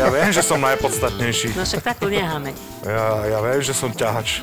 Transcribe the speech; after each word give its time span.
Ja 0.00 0.08
viem, 0.08 0.32
že 0.32 0.40
som 0.40 0.56
najpodstatnejší. 0.56 1.52
No 1.52 1.60
však 1.60 1.84
takto 1.84 2.08
necháme. 2.08 2.56
Ja, 2.80 3.28
ja 3.28 3.38
viem, 3.44 3.60
že 3.60 3.76
som 3.76 3.92
ťahač. 3.92 4.40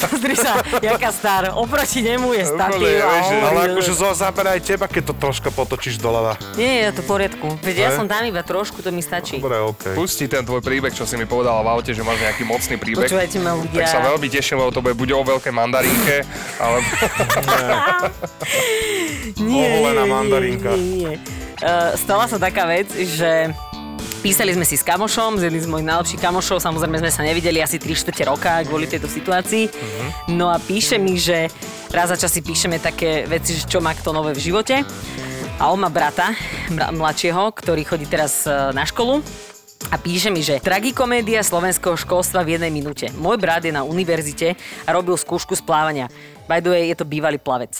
Pozri 0.00 0.32
sa, 0.32 0.64
jaká 0.80 1.12
star. 1.12 1.52
Oproti 1.52 2.00
nemu 2.00 2.32
je 2.32 2.48
statív. 2.48 3.04
Ale 3.04 3.60
že- 3.60 3.76
akože 3.76 3.92
zo 3.92 4.08
záber 4.16 4.56
aj 4.56 4.60
teba, 4.64 4.88
keď 4.88 5.12
to 5.12 5.14
troška 5.20 5.52
potočíš 5.52 6.00
doľava. 6.00 6.40
Nie, 6.56 6.88
je 6.88 6.96
to 6.96 7.04
v 7.04 7.08
poriadku. 7.12 7.46
Veď 7.60 7.76
ja 7.76 7.90
som 7.92 8.08
tam 8.08 8.24
iba 8.24 8.40
trošku, 8.40 8.80
to 8.80 8.88
mi 8.88 9.04
stačí. 9.04 9.36
Dobre, 9.36 9.60
okej. 9.60 9.92
Pusti 9.92 10.24
ten 10.24 10.40
tvoj 10.40 10.64
príbeh, 10.64 10.96
čo 10.96 11.04
si 11.04 11.20
mi 11.20 11.28
povedala 11.28 11.60
v 11.60 11.68
aute, 11.76 11.92
že 11.92 12.00
máš 12.00 12.16
nejaký 12.16 12.48
mocný 12.48 12.80
príbeh. 12.80 13.04
Počúvajte 13.04 13.36
ma 13.44 13.52
ľudia. 13.52 13.84
Tak 13.84 13.92
sa 13.92 14.00
veľmi 14.00 14.28
teším, 14.32 14.56
lebo 14.56 14.72
to 14.72 14.80
bude 14.80 14.96
buď 14.96 15.08
o 15.12 15.20
veľkej 15.20 15.52
mandarínke, 15.52 16.24
ale 16.56 16.80
Nie, 19.36 19.68
nie, 19.68 19.92
nie. 19.92 20.56
Nie, 20.56 20.72
nie. 20.72 21.14
Uh, 21.56 21.96
stala 21.96 22.28
sa 22.28 22.36
taká 22.36 22.68
vec, 22.68 22.88
že 22.92 23.48
písali 24.26 24.58
sme 24.58 24.66
si 24.66 24.74
s 24.74 24.82
kamošom, 24.82 25.38
s 25.38 25.46
jedným 25.46 25.62
z 25.62 25.70
mojich 25.70 25.86
najlepších 25.86 26.18
kamošov, 26.18 26.58
samozrejme 26.58 26.98
sme 26.98 27.14
sa 27.14 27.22
nevideli 27.22 27.62
asi 27.62 27.78
3 27.78 27.94
čtvrte 27.94 28.26
roka 28.26 28.58
kvôli 28.66 28.90
tejto 28.90 29.06
situácii. 29.06 29.70
No 30.34 30.50
a 30.50 30.58
píše 30.58 30.98
mi, 30.98 31.14
že 31.14 31.46
raz 31.94 32.10
za 32.10 32.18
čas 32.18 32.34
si 32.34 32.42
píšeme 32.42 32.82
také 32.82 33.22
veci, 33.30 33.54
že 33.54 33.70
čo 33.70 33.78
má 33.78 33.94
kto 33.94 34.10
nové 34.10 34.34
v 34.34 34.42
živote. 34.50 34.82
A 35.62 35.70
on 35.70 35.78
má 35.78 35.86
brata, 35.94 36.34
mladšieho, 36.74 37.54
ktorý 37.54 37.86
chodí 37.86 38.10
teraz 38.10 38.50
e, 38.50 38.74
na 38.74 38.82
školu. 38.82 39.22
A 39.94 39.96
píše 40.02 40.34
mi, 40.34 40.42
že 40.42 40.58
tragikomédia 40.58 41.46
slovenského 41.46 41.94
školstva 41.94 42.42
v 42.42 42.58
jednej 42.58 42.74
minúte. 42.74 43.06
Môj 43.14 43.38
brat 43.38 43.62
je 43.62 43.70
na 43.70 43.86
univerzite 43.86 44.58
a 44.58 44.90
robil 44.90 45.14
skúšku 45.14 45.54
z 45.54 45.62
plávania. 45.62 46.10
By 46.50 46.58
the 46.58 46.74
way, 46.74 46.90
je 46.90 46.98
to 46.98 47.06
bývalý 47.06 47.38
plavec. 47.38 47.78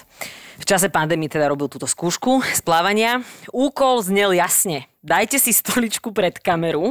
V 0.57 0.65
čase 0.65 0.89
pandémie 0.95 1.27
teda 1.27 1.51
robil 1.51 1.67
túto 1.67 1.91
skúšku 1.91 2.41
z 2.55 2.63
plávania. 2.63 3.27
Úkol 3.51 4.01
znel 4.07 4.31
jasne. 4.31 4.87
Dajte 5.07 5.39
si 5.39 5.55
stoličku 5.55 6.11
pred 6.11 6.35
kameru 6.43 6.91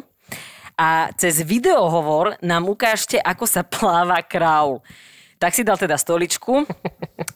a 0.80 1.12
cez 1.20 1.44
videohovor 1.44 2.40
nám 2.40 2.64
ukážte, 2.72 3.20
ako 3.20 3.44
sa 3.44 3.60
pláva 3.60 4.24
kraul. 4.24 4.80
Tak 5.36 5.52
si 5.52 5.68
dal 5.68 5.76
teda 5.76 6.00
stoličku 6.00 6.64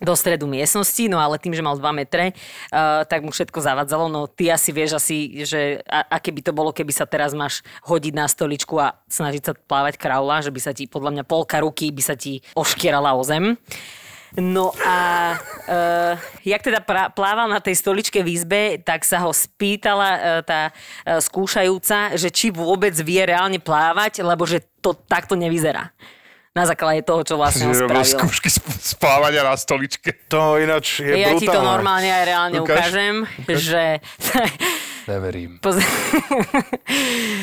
do 0.08 0.14
stredu 0.16 0.48
miestnosti, 0.48 1.04
no 1.12 1.20
ale 1.20 1.36
tým, 1.36 1.52
že 1.52 1.60
mal 1.60 1.76
2 1.76 1.84
metre, 1.92 2.32
uh, 2.32 3.04
tak 3.04 3.28
mu 3.28 3.36
všetko 3.36 3.60
zavadzalo. 3.60 4.08
No 4.08 4.32
ty 4.32 4.48
asi 4.48 4.72
vieš 4.72 4.96
asi, 4.96 5.44
že 5.44 5.84
aké 5.84 6.32
by 6.32 6.48
to 6.48 6.56
bolo, 6.56 6.72
keby 6.72 6.96
sa 6.96 7.04
teraz 7.04 7.36
máš 7.36 7.60
hodiť 7.84 8.16
na 8.16 8.32
stoličku 8.32 8.80
a 8.80 8.96
snažiť 9.12 9.52
sa 9.52 9.54
plávať 9.60 10.00
kraula, 10.00 10.40
že 10.40 10.48
by 10.48 10.64
sa 10.64 10.72
ti, 10.72 10.88
podľa 10.88 11.12
mňa 11.12 11.24
polka 11.28 11.60
ruky 11.60 11.92
by 11.92 12.04
sa 12.08 12.16
ti 12.16 12.40
oškierala 12.56 13.20
o 13.20 13.24
zem. 13.28 13.60
No 14.38 14.70
a 14.86 14.98
uh, 15.66 16.14
jak 16.46 16.62
teda 16.62 16.86
pra- 16.86 17.10
plával 17.10 17.50
na 17.50 17.58
tej 17.58 17.74
stoličke 17.82 18.22
v 18.22 18.30
izbe, 18.30 18.62
tak 18.78 19.02
sa 19.02 19.26
ho 19.26 19.34
spýtala 19.34 20.10
uh, 20.14 20.22
tá 20.46 20.70
uh, 20.70 21.18
skúšajúca, 21.18 22.14
že 22.14 22.30
či 22.30 22.54
vôbec 22.54 22.94
vie 23.02 23.26
reálne 23.26 23.58
plávať, 23.58 24.22
lebo 24.22 24.46
že 24.46 24.62
to 24.86 24.94
takto 24.94 25.34
nevyzerá. 25.34 25.90
Na 26.50 26.66
základe 26.66 27.06
toho, 27.06 27.22
čo 27.22 27.38
vlastne 27.38 27.70
on 27.70 27.78
spravil. 27.78 28.06
skúšky 28.06 28.50
plávania 28.98 29.46
na 29.46 29.54
stoličke. 29.54 30.18
To 30.34 30.58
ináč 30.58 31.02
je 31.02 31.14
Ja 31.14 31.30
brutálne. 31.34 31.42
ti 31.42 31.48
to 31.50 31.62
normálne 31.62 32.10
aj 32.10 32.24
reálne 32.26 32.58
Ukáž. 32.62 32.74
ukážem, 32.90 33.16
že... 33.50 33.84
Neverím. 35.10 35.58
Poz- 35.58 35.82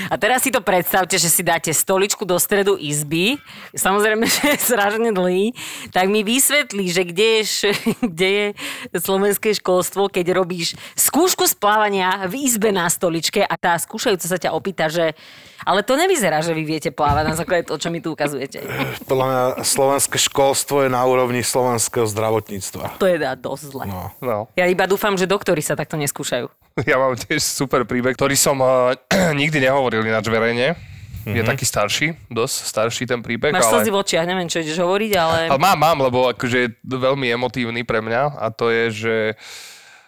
A 0.06 0.14
teraz 0.14 0.47
si 0.47 0.55
to 0.55 0.62
predstavte, 0.62 1.19
že 1.19 1.27
si 1.27 1.42
dáte 1.42 1.75
stoličku 1.75 2.22
do 2.22 2.39
stredu 2.39 2.78
izby, 2.78 3.34
samozrejme, 3.75 4.22
že 4.39 4.55
je 4.55 4.59
strašne 4.62 5.11
dlhý, 5.11 5.50
tak 5.91 6.06
mi 6.06 6.22
vysvetlí, 6.22 6.87
že 6.87 7.03
kde 7.03 7.27
je, 7.27 7.42
š- 7.42 7.75
kde 8.14 8.28
je 8.31 8.47
slovenské 8.94 9.50
školstvo, 9.59 10.06
keď 10.06 10.38
robíš 10.38 10.78
skúšku 10.94 11.50
splávania 11.50 12.31
v 12.31 12.47
izbe 12.47 12.71
na 12.71 12.87
stoličke 12.87 13.43
a 13.43 13.55
tá 13.59 13.75
skúšajúca 13.75 14.26
sa 14.31 14.38
ťa 14.38 14.55
opýta, 14.55 14.87
že 14.87 15.19
ale 15.66 15.82
to 15.82 15.99
nevyzerá, 15.99 16.44
že 16.44 16.55
vy 16.55 16.62
viete 16.62 16.94
plávať 16.94 17.25
na 17.26 17.34
základe 17.34 17.66
toho, 17.66 17.81
čo 17.81 17.88
mi 17.91 17.99
tu 17.99 18.12
ukazujete. 18.12 18.62
Podľa 19.09 19.26
mňa 19.26 19.43
slovenské 19.65 20.21
školstvo 20.21 20.84
je 20.87 20.91
na 20.93 21.03
úrovni 21.03 21.41
slovenského 21.43 22.06
zdravotníctva. 22.06 23.00
To 23.00 23.06
je 23.09 23.16
dosť 23.19 23.62
zle. 23.72 23.84
No. 23.88 24.12
No. 24.21 24.47
Ja 24.55 24.69
iba 24.69 24.84
dúfam, 24.84 25.16
že 25.16 25.25
doktori 25.26 25.65
sa 25.65 25.75
takto 25.75 25.97
neskúšajú. 25.97 26.47
Ja 26.84 27.00
mám 27.00 27.16
tiež 27.16 27.41
super 27.56 27.89
príbeh, 27.89 28.12
ktorý 28.12 28.37
som 28.37 28.61
uh, 28.61 28.93
nikdy 29.41 29.65
nehovoril 29.65 30.05
ináč 30.05 30.28
verejne. 30.28 30.77
Je 31.27 31.43
taký 31.43 31.67
starší, 31.67 32.15
dosť 32.31 32.55
starší 32.71 33.03
ten 33.11 33.19
príbeh. 33.19 33.50
Máš 33.50 33.67
ale... 33.67 33.83
slzy 33.83 33.91
v 33.91 33.99
očiach, 33.99 34.27
neviem, 34.31 34.47
čo 34.47 34.62
ideš 34.62 34.78
hovoriť, 34.78 35.12
ale... 35.19 35.39
Ale 35.50 35.59
mám, 35.59 35.75
mám, 35.75 35.99
lebo 35.99 36.31
akože 36.31 36.59
je 36.62 36.71
veľmi 36.87 37.27
emotívny 37.34 37.83
pre 37.83 37.99
mňa 37.99 38.39
a 38.39 38.47
to 38.55 38.71
je, 38.71 38.84
že 38.94 39.15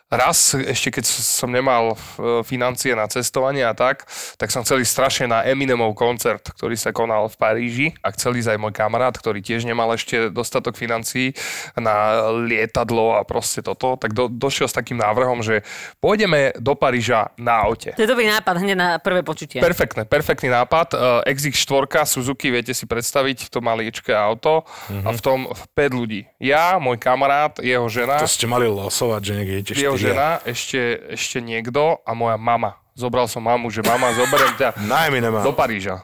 raz, 0.09 0.57
ešte 0.57 0.99
keď 0.99 1.05
som 1.09 1.53
nemal 1.53 1.93
e, 1.93 1.97
financie 2.45 2.97
na 2.97 3.05
cestovanie 3.09 3.65
a 3.65 3.77
tak, 3.77 4.09
tak 4.41 4.49
som 4.49 4.65
chcel 4.65 4.81
ísť 4.81 4.93
strašne 4.93 5.27
na 5.29 5.45
Eminemov 5.45 5.93
koncert, 5.93 6.41
ktorý 6.41 6.81
sa 6.81 6.97
konal 6.97 7.29
v 7.29 7.37
Paríži 7.37 7.87
a 8.01 8.09
chcel 8.17 8.41
ísť 8.41 8.57
aj 8.57 8.59
môj 8.59 8.73
kamarát, 8.73 9.13
ktorý 9.13 9.45
tiež 9.45 9.69
nemal 9.69 9.93
ešte 9.93 10.33
dostatok 10.33 10.81
financií 10.81 11.37
na 11.77 12.29
lietadlo 12.33 13.21
a 13.21 13.23
proste 13.29 13.61
toto, 13.61 14.01
tak 14.01 14.17
do, 14.17 14.33
došiel 14.33 14.69
s 14.69 14.75
takým 14.77 14.97
návrhom, 14.97 15.45
že 15.45 15.61
pôjdeme 16.01 16.57
do 16.57 16.73
Paríža 16.73 17.37
na 17.37 17.69
aute. 17.69 17.93
To 17.93 18.03
je 18.05 18.09
dobrý 18.09 18.33
nápad 18.33 18.55
hneď 18.65 18.77
na 18.77 18.89
prvé 18.97 19.21
počutie. 19.21 19.61
Perfektné, 19.61 20.09
perfektný 20.09 20.49
nápad. 20.49 20.89
Uh, 20.97 21.21
XX4 21.29 22.09
Suzuki, 22.09 22.49
viete 22.49 22.73
si 22.73 22.89
predstaviť, 22.89 23.53
to 23.53 23.61
maličké 23.61 24.17
auto 24.17 24.65
a 24.89 25.11
v 25.13 25.21
tom 25.21 25.39
5 25.77 25.93
ľudí. 25.93 26.25
Ja, 26.41 26.81
môj 26.81 26.97
kamarát, 26.97 27.61
jeho 27.61 27.85
žena, 27.93 28.23
To 28.23 28.31
ste 28.31 28.49
mali 28.49 28.65
losovať, 28.71 29.21
že 29.21 29.33
niekde 29.37 29.55
idete 29.61 29.98
žena, 29.99 30.39
ešte, 30.47 30.79
ešte 31.19 31.43
niekto 31.43 31.99
a 32.07 32.11
moja 32.15 32.39
mama. 32.39 32.79
Zobral 32.99 33.27
som 33.31 33.47
mamu, 33.47 33.71
že 33.71 33.83
mama, 33.83 34.11
zoberiem 34.15 34.55
ťa 34.59 34.69
do 35.47 35.53
Paríža. 35.55 36.03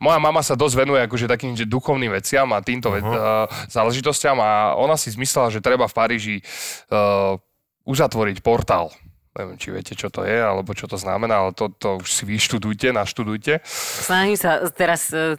Moja 0.00 0.16
mama 0.16 0.40
sa 0.40 0.56
dosť 0.56 0.74
venuje 0.80 1.00
akože 1.04 1.28
takým 1.28 1.52
že 1.52 1.68
duchovným 1.68 2.08
veciam 2.16 2.48
a 2.56 2.64
týmto 2.64 2.88
uh-huh. 2.88 3.04
uh, 3.04 3.44
záležitostiam 3.68 4.40
a 4.40 4.72
ona 4.80 4.96
si 4.96 5.12
zmyslela, 5.12 5.52
že 5.52 5.60
treba 5.60 5.84
v 5.84 5.96
Paríži 5.96 6.36
uh, 6.40 7.36
uzatvoriť 7.84 8.40
portál. 8.40 8.88
Neviem, 9.36 9.60
či 9.60 9.68
viete, 9.70 9.92
čo 9.92 10.08
to 10.08 10.24
je, 10.24 10.40
alebo 10.40 10.72
čo 10.72 10.88
to 10.88 10.96
znamená, 10.96 11.44
ale 11.44 11.50
to, 11.52 11.68
to 11.76 12.00
už 12.00 12.08
si 12.08 12.24
vyštudujte, 12.24 12.96
naštudujte. 12.96 13.60
Snažím 14.08 14.40
sa 14.40 14.64
teraz 14.72 15.12
uh, 15.12 15.36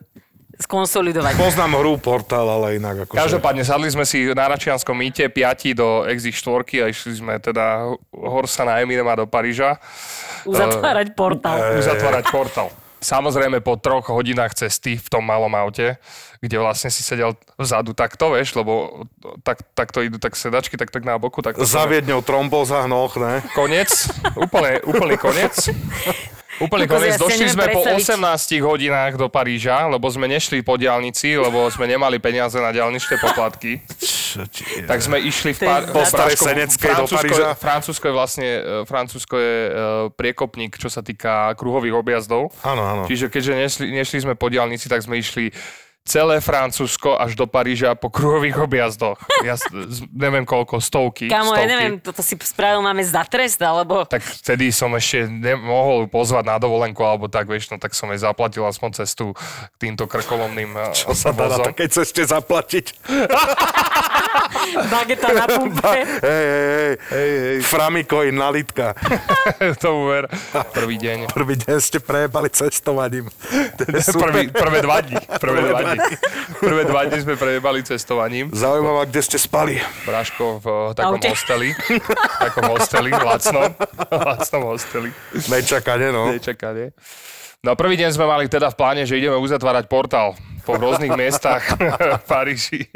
skonsolidovať. 0.61 1.33
Poznám 1.35 1.81
hru 1.81 1.97
Portal, 1.97 2.45
ale 2.45 2.77
inak 2.77 3.09
akože... 3.09 3.17
Každopádne 3.17 3.63
sadli 3.65 3.89
sme 3.89 4.05
si 4.05 4.29
na 4.31 4.45
Račianskom 4.47 4.93
mýte 4.93 5.25
piati 5.33 5.73
do 5.73 6.05
XX4 6.05 6.61
a 6.81 6.85
išli 6.87 7.13
sme 7.17 7.41
teda 7.41 7.89
Horsa 8.13 8.63
na 8.63 8.79
Eminema 8.79 9.17
do 9.17 9.25
Paríža 9.25 9.81
Uzatvárať 10.45 11.13
portál. 11.17 11.77
uzatvárať 11.77 12.25
portál. 12.29 12.69
Samozrejme 13.01 13.65
po 13.65 13.81
troch 13.81 14.13
hodinách 14.13 14.53
cesty 14.53 14.93
v 14.93 15.07
tom 15.09 15.25
malom 15.25 15.49
aute, 15.57 15.97
kde 16.37 16.57
vlastne 16.61 16.93
si 16.93 17.01
sedel 17.01 17.33
vzadu 17.57 17.97
takto, 17.97 18.29
vieš, 18.29 18.53
lebo 18.53 19.05
tak, 19.41 19.65
takto 19.73 20.05
idú 20.05 20.21
tak 20.21 20.37
sedačky, 20.37 20.77
tak 20.77 20.93
tak 20.93 21.01
na 21.01 21.17
boku. 21.17 21.41
Tak 21.41 21.57
Za 21.57 21.89
Viedňou 21.89 22.21
tromboza, 22.21 22.85
hnoch, 22.85 23.17
ne? 23.17 23.41
Koniec, 23.57 23.89
úplne, 24.37 24.85
úplný 24.85 25.17
koniec. 25.17 25.57
Kokos, 26.67 27.01
koniec. 27.01 27.13
ja 27.13 27.17
Došli 27.17 27.47
sme 27.49 27.65
po 27.69 27.81
predstaviť. 27.81 28.59
18 28.59 28.61
hodinách 28.61 29.13
do 29.15 29.27
Paríža, 29.27 29.87
lebo 29.87 30.05
sme 30.07 30.27
nešli 30.27 30.61
po 30.61 30.77
diálnici, 30.77 31.33
lebo 31.33 31.65
sme 31.67 31.87
nemali 31.87 32.21
peniaze 32.21 32.57
na 32.57 32.69
diálničné 32.69 33.17
poplatky. 33.17 33.81
Tak 34.85 34.99
sme 35.01 35.17
išli 35.19 35.51
v 35.51 35.59
za- 35.59 35.89
Po 35.89 36.05
Seneckej 36.05 36.91
do 36.95 37.05
Paríža? 37.07 37.47
Francúzsko 37.55 38.05
je 38.07 38.13
vlastne, 38.13 38.49
e, 38.49 38.85
Francúzsko 38.85 39.35
je 39.35 39.55
e, 39.63 39.71
priekopník, 40.13 40.77
čo 40.77 40.87
sa 40.87 41.01
týka 41.01 41.51
kruhových 41.55 41.95
objazdov. 41.95 42.53
Áno, 42.61 42.81
áno. 42.81 43.03
Čiže 43.05 43.27
keďže 43.27 43.53
nešli, 43.53 43.85
nešli 43.91 44.17
sme 44.21 44.33
po 44.35 44.47
diálnici, 44.47 44.87
tak 44.87 45.01
sme 45.01 45.17
išli 45.17 45.51
celé 46.01 46.41
Francúzsko 46.41 47.13
až 47.13 47.37
do 47.37 47.45
Paríža 47.45 47.93
po 47.93 48.09
kruhových 48.09 48.57
objazdoch. 48.57 49.21
Ja 49.45 49.55
neviem 50.11 50.43
koľko, 50.43 50.81
stovky. 50.81 51.29
Kamo, 51.29 51.53
stovky. 51.53 51.61
ja 51.61 51.67
neviem, 51.69 51.93
toto 52.01 52.25
si 52.25 52.33
spravil 52.41 52.81
máme 52.81 53.05
za 53.05 53.21
trest, 53.25 53.61
alebo... 53.61 54.03
Tak 54.09 54.21
vtedy 54.21 54.73
som 54.73 54.91
ešte 54.97 55.29
nemohol 55.29 56.09
pozvať 56.09 56.43
na 56.49 56.57
dovolenku, 56.57 56.99
alebo 57.05 57.29
tak, 57.29 57.45
vieš, 57.45 57.69
no 57.69 57.77
tak 57.77 57.93
som 57.93 58.09
jej 58.09 58.21
zaplatil 58.21 58.65
aspoň 58.65 59.05
cestu 59.05 59.37
k 59.37 59.75
týmto 59.77 60.09
krkolomným 60.09 60.73
e, 60.73 60.83
Čo 60.97 61.13
sa 61.13 61.29
dá 61.31 61.47
na 61.47 61.57
takej 61.69 61.89
ceste 62.01 62.25
zaplatiť? 62.25 62.85
Bageta 64.89 65.27
na 65.33 65.45
pumpe. 65.47 65.81
Hej, 65.91 66.05
hej, 66.21 66.45
hej. 66.51 66.93
hej, 67.11 67.31
hej. 67.39 67.57
Framikoin 67.67 68.35
na 68.35 68.49
litka. 68.53 68.95
to 69.83 69.89
uver. 70.05 70.29
Prvý 70.71 70.95
deň. 71.01 71.31
Prvý 71.33 71.55
deň 71.59 71.77
ste 71.81 71.99
prejebali 71.99 72.47
cestovaním. 72.51 73.27
Prvý, 74.11 74.47
prvé 74.53 74.79
dva 74.81 74.97
dní. 75.01 75.17
Prvé 75.39 75.59
dva 75.67 75.79
dní. 75.83 75.90
Prvé 76.63 76.83
dva 76.85 77.01
dní 77.07 77.19
sme 77.23 77.35
prejebali 77.39 77.81
cestovaním. 77.83 78.51
Zaujímavá, 78.53 79.09
kde 79.09 79.21
ste 79.23 79.37
spali. 79.41 79.79
Braško 80.05 80.61
v 80.61 80.67
eh, 80.67 80.93
takom 80.97 81.19
Aute. 81.19 81.29
hosteli. 81.31 81.69
V 81.73 82.37
takom 82.39 82.65
hosteli, 82.71 83.09
lacnom. 83.11 83.71
lacnom 84.11 84.61
hosteli. 84.69 85.09
Nečakane, 85.49 86.13
no. 86.13 86.29
Nečakanie. 86.31 86.93
No 87.61 87.77
prvý 87.77 87.93
deň 87.93 88.09
sme 88.17 88.25
mali 88.25 88.49
teda 88.49 88.73
v 88.73 88.77
pláne, 88.77 89.01
že 89.05 89.21
ideme 89.21 89.37
uzatvárať 89.37 89.85
portál 89.85 90.33
po 90.71 90.79
rôznych 90.79 91.11
miestach 91.19 91.63
v 91.75 92.23
Paríži. 92.25 92.87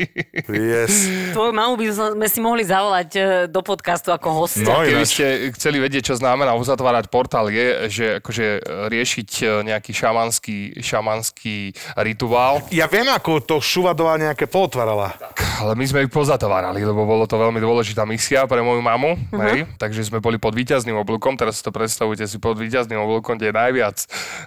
Yes. 0.48 1.12
Tvoju 1.36 1.52
mamu 1.52 1.76
by 1.76 1.86
sme 1.92 2.28
si 2.32 2.40
mohli 2.40 2.64
zavolať 2.64 3.10
e, 3.16 3.22
do 3.52 3.60
podcastu 3.60 4.16
ako 4.16 4.48
hostia. 4.48 4.64
No, 4.64 4.82
Keby 4.82 5.04
ináč. 5.04 5.12
ste 5.12 5.26
chceli 5.60 5.78
vedieť, 5.84 6.14
čo 6.14 6.16
znamená 6.16 6.56
uzatvárať 6.56 7.12
portál, 7.12 7.52
je, 7.52 7.92
že 7.92 8.06
akože 8.24 8.46
riešiť 8.88 9.30
e, 9.42 9.46
nejaký 9.68 9.92
šamanský, 9.92 10.80
šamanský 10.80 11.76
rituál. 12.00 12.64
Ja 12.72 12.88
viem, 12.88 13.08
ako 13.12 13.44
to 13.44 13.56
šuvadová 13.60 14.16
nejaké 14.16 14.48
potvárala. 14.48 15.18
Ale 15.60 15.76
my 15.76 15.86
sme 15.88 16.04
ju 16.06 16.10
pozatvárali, 16.12 16.84
lebo 16.84 17.04
bolo 17.04 17.28
to 17.28 17.36
veľmi 17.36 17.60
dôležitá 17.60 18.04
misia 18.08 18.48
pre 18.48 18.60
moju 18.64 18.80
mamu. 18.84 19.16
Uh-huh. 19.16 19.44
Hej? 19.44 19.68
Takže 19.80 20.08
sme 20.08 20.20
boli 20.24 20.40
pod 20.40 20.56
výťazným 20.56 20.96
oblúkom, 21.00 21.36
teraz 21.36 21.60
si 21.60 21.64
to 21.64 21.72
predstavujte 21.72 22.28
si 22.28 22.38
pod 22.40 22.60
výťazným 22.60 23.00
oblúkom, 23.00 23.36
kde 23.40 23.52
je 23.52 23.56
najviac, 23.56 23.98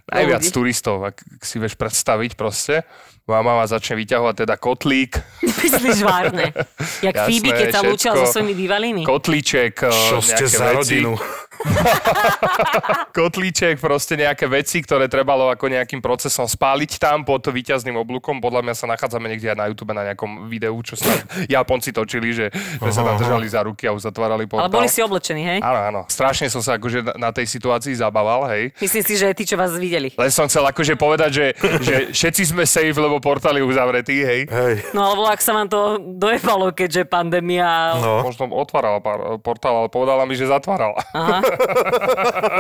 najviac 0.09 0.43
ľudí. 0.45 0.55
turistov, 0.55 0.97
ak 1.05 1.17
si 1.41 1.57
vieš 1.59 1.75
predstaviť 1.77 2.37
proste. 2.39 2.85
Moja 3.29 3.45
mama 3.45 3.69
začne 3.69 4.01
vyťahovať 4.01 4.35
teda 4.41 4.57
kotlík, 4.57 5.21
Myslíš 5.45 6.01
vážne. 6.01 6.49
Jak 7.07 7.13
Jasné, 7.13 7.29
Phoebe, 7.29 7.51
keď 7.53 7.67
sa 7.69 7.81
lúčila 7.85 8.15
so 8.17 8.27
svojimi 8.33 8.55
bývalými. 8.57 9.03
kotlíček, 9.05 9.85
e, 9.85 9.93
Čo 9.93 10.25
ste 10.25 10.49
za 10.49 10.73
veci. 10.73 11.05
rodinu? 11.05 11.13
kotlíček, 13.17 13.81
proste 13.81 14.15
nejaké 14.15 14.47
veci, 14.47 14.83
ktoré 14.83 15.11
trebalo 15.11 15.51
ako 15.51 15.71
nejakým 15.71 15.99
procesom 15.99 16.47
spáliť 16.47 17.01
tam 17.01 17.25
pod 17.27 17.47
výťazným 17.49 17.97
oblúkom. 17.99 18.39
Podľa 18.39 18.63
mňa 18.65 18.75
sa 18.77 18.87
nachádzame 18.87 19.27
niekde 19.31 19.53
aj 19.53 19.59
na 19.59 19.67
YouTube 19.71 19.93
na 19.95 20.05
nejakom 20.13 20.47
videu, 20.47 20.75
čo 20.85 20.95
sa 20.95 21.09
Japonci 21.55 21.91
točili, 21.91 22.31
že, 22.35 22.47
že 22.55 22.91
sa 22.93 23.03
tam 23.03 23.17
držali 23.19 23.47
za 23.49 23.65
ruky 23.65 23.89
a 23.89 23.93
uzatvárali 23.95 24.47
portál. 24.47 24.69
Ale 24.69 24.75
boli 24.75 24.89
si 24.91 25.01
oblečení, 25.03 25.43
hej? 25.43 25.59
Áno, 25.65 25.81
áno. 25.81 26.01
Strašne 26.07 26.51
som 26.53 26.61
sa 26.61 26.77
akože 26.77 27.17
na- 27.17 27.35
tej 27.39 27.45
situácii 27.45 27.95
zabával, 27.95 28.51
hej. 28.51 28.75
Myslím 28.83 29.05
si, 29.05 29.15
že 29.15 29.31
tí, 29.37 29.47
čo 29.47 29.55
vás 29.55 29.71
videli. 29.77 30.11
Len 30.17 30.33
som 30.33 30.51
chcel 30.51 30.67
akože 30.67 30.99
povedať, 30.99 31.31
že, 31.31 31.47
že 31.85 31.95
všetci 32.11 32.43
sme 32.51 32.65
safe, 32.67 32.97
lebo 32.99 33.23
portál 33.23 33.55
je 33.55 33.63
uzavretý, 33.63 34.27
hej. 34.27 34.41
Hej. 34.51 34.75
No 34.91 35.07
alebo 35.07 35.29
ak 35.31 35.39
sa 35.39 35.55
vám 35.55 35.71
to 35.71 36.03
dojebalo, 36.19 36.75
keďže 36.75 37.07
pandémia... 37.07 37.95
No. 38.01 38.27
Možno 38.27 38.51
otvárala 38.51 38.99
portál, 39.39 39.87
ale 39.87 39.89
povedala 39.93 40.27
mi, 40.27 40.35
že 40.35 40.51
zatvárala. 40.51 40.99
Aha. 41.15 41.39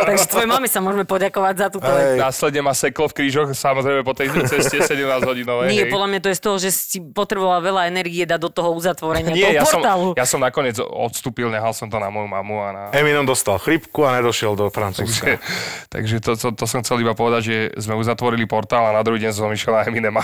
Takže 0.04 0.24
tvojej 0.26 0.48
mami 0.48 0.66
sa 0.66 0.80
môžeme 0.80 1.04
poďakovať 1.04 1.54
za 1.54 1.66
túto 1.68 1.86
vec. 1.86 2.16
Následne 2.16 2.60
ma 2.60 2.72
seklo 2.72 3.06
v 3.06 3.14
krížoch, 3.14 3.48
samozrejme 3.50 4.02
po 4.02 4.12
tej 4.12 4.32
ceste 4.46 4.80
17 4.80 4.98
hodinovej. 5.22 5.68
Nie, 5.68 5.84
hej. 5.86 5.92
podľa 5.92 6.08
mňa 6.08 6.20
to 6.20 6.28
je 6.28 6.36
z 6.36 6.42
toho, 6.42 6.56
že 6.58 6.68
si 6.70 6.98
potrebovala 7.00 7.60
veľa 7.60 7.82
energie 7.86 8.24
dať 8.24 8.40
do 8.40 8.50
toho 8.50 8.72
uzatvorenia 8.72 9.32
Nie, 9.32 9.54
ja 9.54 9.62
toho 9.62 9.70
som, 9.70 9.80
portálu. 9.80 10.06
ja 10.14 10.24
som 10.24 10.38
nakoniec 10.38 10.76
odstúpil, 10.78 11.48
nehal 11.48 11.72
som 11.72 11.86
to 11.86 11.96
na 11.96 12.08
moju 12.08 12.26
mamu 12.26 12.56
a 12.58 12.68
na... 12.70 12.82
Eminem 12.92 13.24
dostal 13.24 13.58
chrypku 13.58 14.02
a 14.02 14.16
nedošiel 14.16 14.54
do 14.54 14.68
Francúzska. 14.68 15.36
Takže 15.88 16.20
to, 16.20 16.32
to, 16.36 16.48
to, 16.54 16.64
som 16.64 16.80
chcel 16.80 16.98
iba 16.98 17.12
povedať, 17.12 17.42
že 17.44 17.56
sme 17.78 17.94
uzatvorili 17.94 18.44
portál 18.44 18.84
a 18.84 18.92
na 18.92 19.02
druhý 19.02 19.20
deň 19.20 19.32
som 19.32 19.48
išiel 19.48 19.74
na 19.74 19.82
Eminema. 19.84 20.22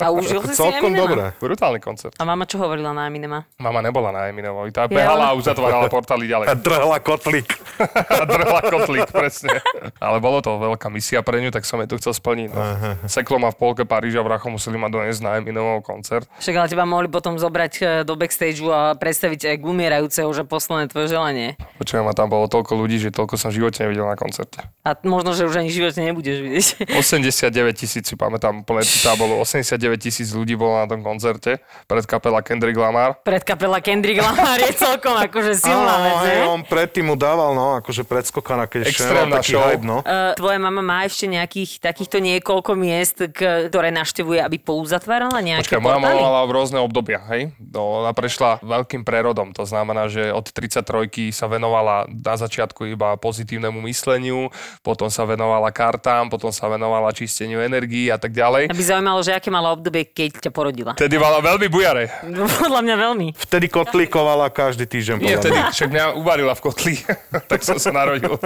A 0.00 0.08
užil 0.08 0.40
si 0.42 0.56
Celkom 0.56 0.92
dobre. 0.92 1.36
Brutálny 1.36 1.76
koncert. 1.78 2.16
A 2.16 2.24
mama 2.24 2.44
čo 2.44 2.56
hovorila 2.56 2.90
na 2.90 3.04
Eminema? 3.04 3.44
Mama 3.56 3.80
nebola 3.80 4.08
na 4.10 4.28
Eminemovi, 4.28 4.72
tá 4.72 4.84
Ja, 4.84 4.90
behala 4.90 5.28
ale- 5.28 5.36
a 5.36 5.38
uzatvárala 5.38 5.86
portály 5.88 6.24
ďalej. 6.24 6.46
A 6.48 6.54
drhla 6.56 6.98
kotlík. 7.30 7.48
a 8.20 8.24
drhla 8.26 8.60
kotlík, 8.66 9.08
presne. 9.14 9.62
Ale 10.02 10.18
bolo 10.18 10.42
to 10.42 10.58
veľká 10.58 10.90
misia 10.90 11.22
pre 11.22 11.38
ňu, 11.38 11.54
tak 11.54 11.62
som 11.62 11.78
jej 11.78 11.88
to 11.88 11.96
chcel 12.02 12.12
splniť. 12.12 12.50
No. 12.50 12.60
Seklo 13.06 13.38
ma 13.38 13.54
v 13.54 13.56
polke 13.56 13.86
Paríža, 13.86 14.20
vracho 14.26 14.50
museli 14.50 14.76
ma 14.76 14.90
doniesť 14.90 15.20
na 15.22 15.30
Eminemov 15.38 15.86
koncert. 15.86 16.26
Však 16.42 16.54
ale 16.58 16.66
teba 16.66 16.84
mohli 16.84 17.06
potom 17.06 17.38
zobrať 17.38 17.72
e, 17.78 17.82
do 18.02 18.18
backstageu 18.18 18.74
a 18.74 18.98
predstaviť 18.98 19.54
aj 19.54 19.56
k 19.62 19.64
umierajúceho, 19.64 20.28
že 20.34 20.42
posledné 20.42 20.90
tvoje 20.90 21.14
želanie. 21.14 21.54
Počujem, 21.78 22.04
a 22.04 22.12
tam 22.12 22.28
bolo 22.28 22.50
toľko 22.50 22.74
ľudí, 22.74 22.98
že 22.98 23.14
toľko 23.14 23.38
som 23.38 23.54
v 23.54 23.62
živote 23.62 23.86
nevidel 23.86 24.10
na 24.10 24.18
koncerte. 24.18 24.66
A 24.82 24.98
možno, 25.06 25.32
že 25.32 25.46
už 25.46 25.62
ani 25.62 25.70
v 25.70 25.76
živote 25.84 26.00
nebudeš 26.02 26.36
vidieť. 26.42 26.66
89 27.00 27.78
tisíc, 27.78 28.04
si 28.10 28.14
pamätám, 28.18 28.66
plné 28.66 28.82
tábolu. 29.06 29.38
89 29.40 29.78
tisíc 30.02 30.34
ľudí 30.34 30.58
bolo 30.58 30.82
na 30.82 30.86
tom 30.90 31.00
koncerte. 31.00 31.62
Pred 31.86 32.04
kapela 32.04 32.42
Kendrick 32.42 32.76
Lamar. 32.76 33.22
Pred 33.22 33.46
kapela 33.46 33.78
Kendrick 33.78 34.18
Lamar 34.18 34.58
je 34.58 34.72
celkom 34.74 35.14
akože 35.16 35.52
silná 35.60 35.96
vec, 36.02 36.40
on 36.50 36.62
predtým 36.66 37.06
mu 37.06 37.14
dával, 37.20 37.52
no, 37.52 37.76
akože 37.84 38.08
predskokana, 38.08 38.64
keď 38.64 38.88
ešte 38.88 39.04
Extrémna 39.04 39.36
taký 39.44 39.52
show. 39.52 39.68
hype, 39.68 39.84
no. 39.84 40.00
Uh, 40.00 40.32
tvoja 40.32 40.56
mama 40.56 40.80
má 40.80 41.04
ešte 41.04 41.28
nejakých 41.28 41.84
takýchto 41.84 42.16
niekoľko 42.24 42.72
miest, 42.80 43.20
ktoré 43.36 43.92
naštevuje, 43.92 44.40
aby 44.40 44.56
pouzatvárala 44.56 45.44
nejaké 45.44 45.76
Počkaj, 45.76 45.84
moja 45.84 46.00
mama 46.00 46.16
mala 46.16 46.40
rôzne 46.48 46.80
obdobia, 46.80 47.20
hej? 47.28 47.52
No, 47.60 48.00
ona 48.00 48.16
prešla 48.16 48.64
veľkým 48.64 49.04
prerodom, 49.04 49.52
to 49.52 49.68
znamená, 49.68 50.08
že 50.08 50.32
od 50.32 50.48
33 50.48 51.28
sa 51.36 51.44
venovala 51.44 52.08
na 52.08 52.34
začiatku 52.40 52.88
iba 52.88 53.20
pozitívnemu 53.20 53.76
mysleniu, 53.84 54.48
potom 54.80 55.12
sa 55.12 55.28
venovala 55.28 55.68
kartám, 55.68 56.32
potom 56.32 56.48
sa 56.48 56.70
venovala 56.70 57.12
čisteniu 57.12 57.60
energií 57.60 58.08
a 58.08 58.16
tak 58.16 58.32
ďalej. 58.32 58.72
Aby 58.72 58.84
zaujímalo, 58.86 59.20
že 59.20 59.36
aké 59.36 59.52
mala 59.52 59.74
obdobie, 59.74 60.08
keď 60.08 60.48
ťa 60.48 60.50
porodila. 60.54 60.92
Vtedy 60.96 61.18
mala 61.18 61.42
veľmi 61.42 61.66
bujare. 61.68 62.08
Podľa 62.64 62.80
mňa 62.86 62.96
veľmi. 62.96 63.26
Vtedy 63.36 63.66
kotlíkovala 63.68 64.48
každý 64.54 64.86
týždeň. 64.86 65.16
Nie, 65.18 65.36
vtedy 65.36 65.58
však 65.74 65.88
mňa 65.90 66.04
uvarila 66.16 66.54
v 66.54 66.60
kotli, 66.62 66.94
tak 67.50 67.60
som 67.62 67.76
sa 67.76 67.90
narodil. 67.90 68.34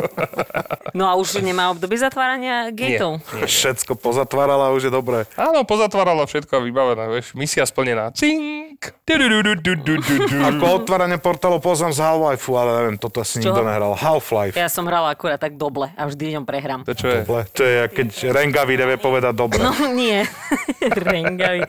No 0.94 1.10
a 1.10 1.18
už 1.18 1.42
nemá 1.42 1.74
obdobie 1.74 1.98
zatvárania 1.98 2.70
gateov. 2.70 3.18
Všetko 3.26 3.98
pozatvárala, 3.98 4.70
už 4.70 4.86
je 4.86 4.92
dobré. 4.94 5.26
Áno, 5.34 5.66
pozatvárala 5.66 6.22
všetko 6.22 6.54
a 6.54 6.60
vybavené, 6.62 7.10
vieš. 7.10 7.34
Misia 7.34 7.66
splnená. 7.66 8.14
Cink. 8.14 8.94
Ako 10.54 10.64
otváranie 10.70 11.18
portálov 11.18 11.58
poznám 11.58 11.98
z 11.98 11.98
Half-Life, 11.98 12.46
ale 12.54 12.70
neviem, 12.78 12.96
toto 13.02 13.26
asi 13.26 13.42
Čo? 13.42 13.50
nikto 13.50 13.66
nehral. 13.66 13.98
Half-Life. 13.98 14.54
Ja 14.54 14.70
som 14.70 14.86
hrala 14.86 15.10
akurát 15.10 15.42
tak 15.42 15.58
doble 15.58 15.90
a 15.98 16.02
vždy 16.06 16.30
v 16.30 16.32
ňom 16.38 16.44
prehrám. 16.46 16.86
To 16.86 16.94
čo 16.94 17.10
je? 17.10 17.26
Dobre, 17.26 17.42
To 17.58 17.62
je, 17.66 17.80
keď 17.90 18.08
Rengavi 18.30 18.74
nevie 18.78 18.94
povedať 18.94 19.34
dobre. 19.34 19.66
No 19.66 19.74
nie, 19.90 20.22
Rengavi. 20.78 21.66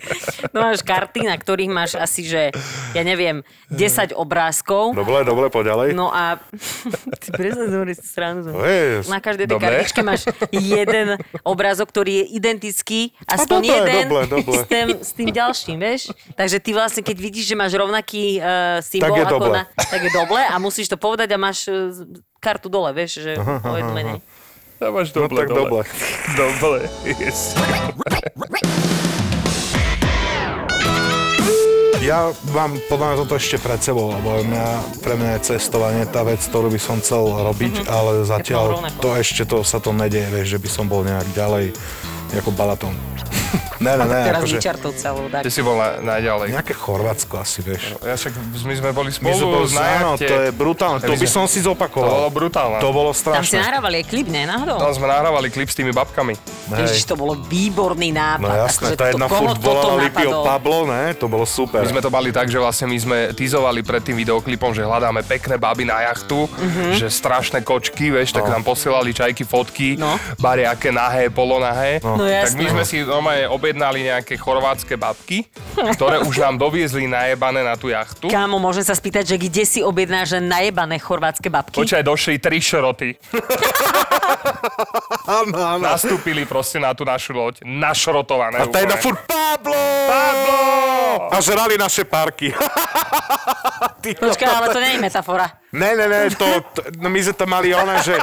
No 0.54 0.70
máš 0.70 0.86
karty, 0.86 1.26
na 1.26 1.34
ktorých 1.34 1.72
máš 1.74 1.98
asi, 1.98 2.30
že 2.30 2.54
ja 2.94 3.02
neviem, 3.02 3.42
10 3.74 4.14
obrázkov. 4.14 4.94
Dobre, 4.94 5.26
dobre, 5.26 5.50
poďalej. 5.50 5.98
No 5.98 6.14
a 6.14 6.38
ty 7.22 7.28
presne 7.32 7.66
zhovoríš 7.72 8.00
stranu. 8.04 8.44
To 8.46 8.64
je, 8.66 9.06
Na 9.08 9.20
každej 9.24 9.46
tej 9.48 9.60
kartičke 9.60 10.02
máš 10.06 10.30
jeden 10.52 11.20
obrázok, 11.42 11.90
ktorý 11.90 12.24
je 12.24 12.26
identický, 12.36 13.02
aspoň 13.26 13.60
dobre, 13.62 13.76
jeden 13.76 14.06
dobre, 14.10 14.26
dobre. 14.30 14.58
S, 14.58 14.64
tým, 14.68 14.88
s 15.02 15.12
tým 15.16 15.30
ďalším, 15.32 15.78
vieš? 15.80 16.02
Takže 16.36 16.58
ty 16.60 16.70
vlastne, 16.76 17.02
keď 17.02 17.18
vidíš, 17.18 17.46
že 17.52 17.56
máš 17.56 17.74
rovnaký 17.76 18.40
uh, 18.40 18.80
symbol 18.84 19.10
Tak 19.10 19.18
je 19.18 19.24
ako 19.24 19.36
dobre. 19.40 19.58
na... 19.58 19.62
Tak 19.76 20.02
je 20.04 20.12
doble 20.12 20.42
a 20.42 20.56
musíš 20.62 20.88
to 20.92 20.98
povedať 20.98 21.30
a 21.34 21.38
máš 21.38 21.68
uh, 21.68 21.92
kartu 22.40 22.70
dole, 22.70 22.94
vieš, 22.94 23.26
že 23.26 23.32
o 23.42 23.76
jednu 23.76 23.94
menej. 23.94 24.20
Dávaš 24.76 25.16
no 25.16 25.26
doble, 25.26 25.40
tak 25.40 25.50
dobre. 25.56 25.82
Dobre, 26.36 26.80
yes. 27.24 27.56
Ja 32.06 32.30
mám 32.54 32.78
podľa 32.86 33.06
mňa 33.10 33.18
toto 33.26 33.34
ešte 33.34 33.58
pred 33.58 33.82
sebou, 33.82 34.14
lebo 34.14 34.46
mňa, 34.46 35.02
pre 35.02 35.18
mňa 35.18 35.42
je 35.42 35.58
cestovanie 35.58 36.06
tá 36.06 36.22
vec, 36.22 36.38
ktorú 36.38 36.70
by 36.70 36.78
som 36.78 37.02
chcel 37.02 37.26
robiť, 37.26 37.90
ale 37.90 38.22
zatiaľ 38.22 38.94
to 39.02 39.18
ešte 39.18 39.42
to 39.50 39.66
sa 39.66 39.82
to 39.82 39.90
nedeje, 39.90 40.30
vieš, 40.30 40.54
že 40.54 40.62
by 40.62 40.70
som 40.70 40.86
bol 40.86 41.02
nejak 41.02 41.26
ďalej 41.34 41.74
ako 42.38 42.54
Balaton. 42.54 42.94
Ne, 43.78 43.92
ne, 43.94 44.06
ne, 44.06 44.20
Teraz 44.26 44.40
akože 44.40 44.56
vyčartov 44.56 44.92
celú, 44.94 45.24
tak. 45.28 45.42
Ty 45.42 45.50
si 45.50 45.60
bol 45.60 45.76
na, 45.76 45.90
najďalej. 46.00 46.48
nejaké 46.52 46.74
Chorvátsko 46.74 47.36
asi, 47.38 47.60
vieš. 47.60 47.96
Ja 48.00 48.14
však 48.14 48.34
my 48.62 48.74
sme 48.74 48.92
boli 48.92 49.10
My 49.10 49.14
sme 49.14 49.28
spolu 49.32 49.46
boli, 49.62 49.72
na 49.72 49.84
áno, 49.98 50.12
to 50.16 50.36
je 50.42 50.52
brutálne, 50.52 50.98
to 51.00 51.14
by 51.14 51.28
som 51.28 51.46
si 51.46 51.60
To 51.60 51.72
bolo 51.72 51.78
zopakoval. 51.78 52.30
brutálne. 52.30 52.78
To 52.80 52.90
bolo 52.90 53.10
Tam 53.10 53.16
si 53.16 53.22
strašné. 53.22 53.58
nahrávali 53.58 53.96
aj 53.98 54.06
klip, 54.06 54.28
ne, 54.28 54.44
náhodou? 54.44 54.78
Tam 54.78 54.92
sme 54.92 55.06
nahrávali 55.06 55.48
klip 55.50 55.68
s 55.68 55.76
tými 55.76 55.92
babkami. 55.92 56.34
Ježiš, 56.68 57.06
to 57.06 57.16
bolo 57.16 57.38
výborný 57.38 58.10
nápad. 58.10 58.42
No 58.42 58.50
jasné, 58.50 58.88
Akože 58.88 58.98
tá 58.98 59.06
jedna 59.10 59.28
furt 59.28 59.58
volala 59.58 59.94
Lipio? 60.00 60.42
Pablo, 60.42 60.86
ne? 60.86 61.14
To 61.16 61.26
bolo 61.26 61.46
super. 61.46 61.80
My 61.80 61.88
sme 61.88 62.02
to 62.02 62.10
mali 62.10 62.30
tak, 62.30 62.48
že 62.48 62.58
vlastne 62.58 62.86
my 62.86 62.98
sme 62.98 63.18
tizovali 63.32 63.82
pred 63.82 64.02
tým 64.02 64.18
videoklipom, 64.18 64.72
že 64.72 64.82
hľadáme 64.82 65.22
pekné 65.22 65.56
baby 65.56 65.84
na 65.84 66.02
jachtu, 66.04 66.50
že 66.92 67.06
strašné 67.06 67.62
kočky, 67.62 68.10
vieš, 68.10 68.32
tak 68.32 68.46
nám 68.46 68.62
posielali 68.62 69.12
čajky 69.12 69.44
fotky, 69.44 69.94
No. 69.96 70.18
bariaké 70.36 70.90
nahé, 70.90 71.30
polonahé. 71.30 72.02
No 72.02 72.18
tak 72.18 72.50
jasné. 72.50 72.58
my 72.58 72.66
sme 72.72 72.84
si 72.84 72.98
normálne 73.00 73.45
objednali 73.48 74.06
nejaké 74.06 74.36
chorvátske 74.36 74.98
babky, 75.00 75.46
ktoré 75.98 76.22
už 76.22 76.36
nám 76.42 76.60
doviezli 76.60 77.06
najebané 77.10 77.62
na 77.62 77.80
tú 77.80 77.90
jachtu. 77.90 78.28
Kámo, 78.28 78.58
môžem 78.58 78.84
sa 78.84 78.94
spýtať, 78.98 79.36
že 79.36 79.38
kde 79.40 79.64
si 79.64 79.80
objednáš 79.82 80.38
najebané 80.42 81.00
chorvátske 81.00 81.48
babky? 81.48 81.82
Počkaj, 81.82 82.04
došli 82.04 82.38
tri 82.42 82.60
šroty. 82.60 83.16
Áno, 85.26 85.58
áno. 85.58 85.84
Nastúpili 85.84 86.46
proste 86.46 86.78
na 86.78 86.94
tú 86.94 87.02
našu 87.02 87.34
loď. 87.34 87.62
Našrotované. 87.66 88.62
A 88.62 88.70
úplne. 88.70 88.98
furt 89.02 89.20
Pablo! 89.26 89.82
Pablo! 90.06 90.60
A 91.34 91.38
žrali 91.42 91.76
naše 91.78 92.06
parky. 92.06 92.54
Počkaj, 94.26 94.48
ale 94.48 94.68
to 94.70 94.80
nie 94.80 94.92
je 94.96 95.00
metafora. 95.02 95.48
Ne, 95.74 95.98
ne, 95.98 96.06
ne, 96.08 96.20
to, 96.32 96.46
to 96.72 96.80
no 97.02 97.10
my 97.10 97.20
sme 97.20 97.36
tam 97.36 97.50
mali 97.52 97.74
ona, 97.76 98.00
že 98.00 98.16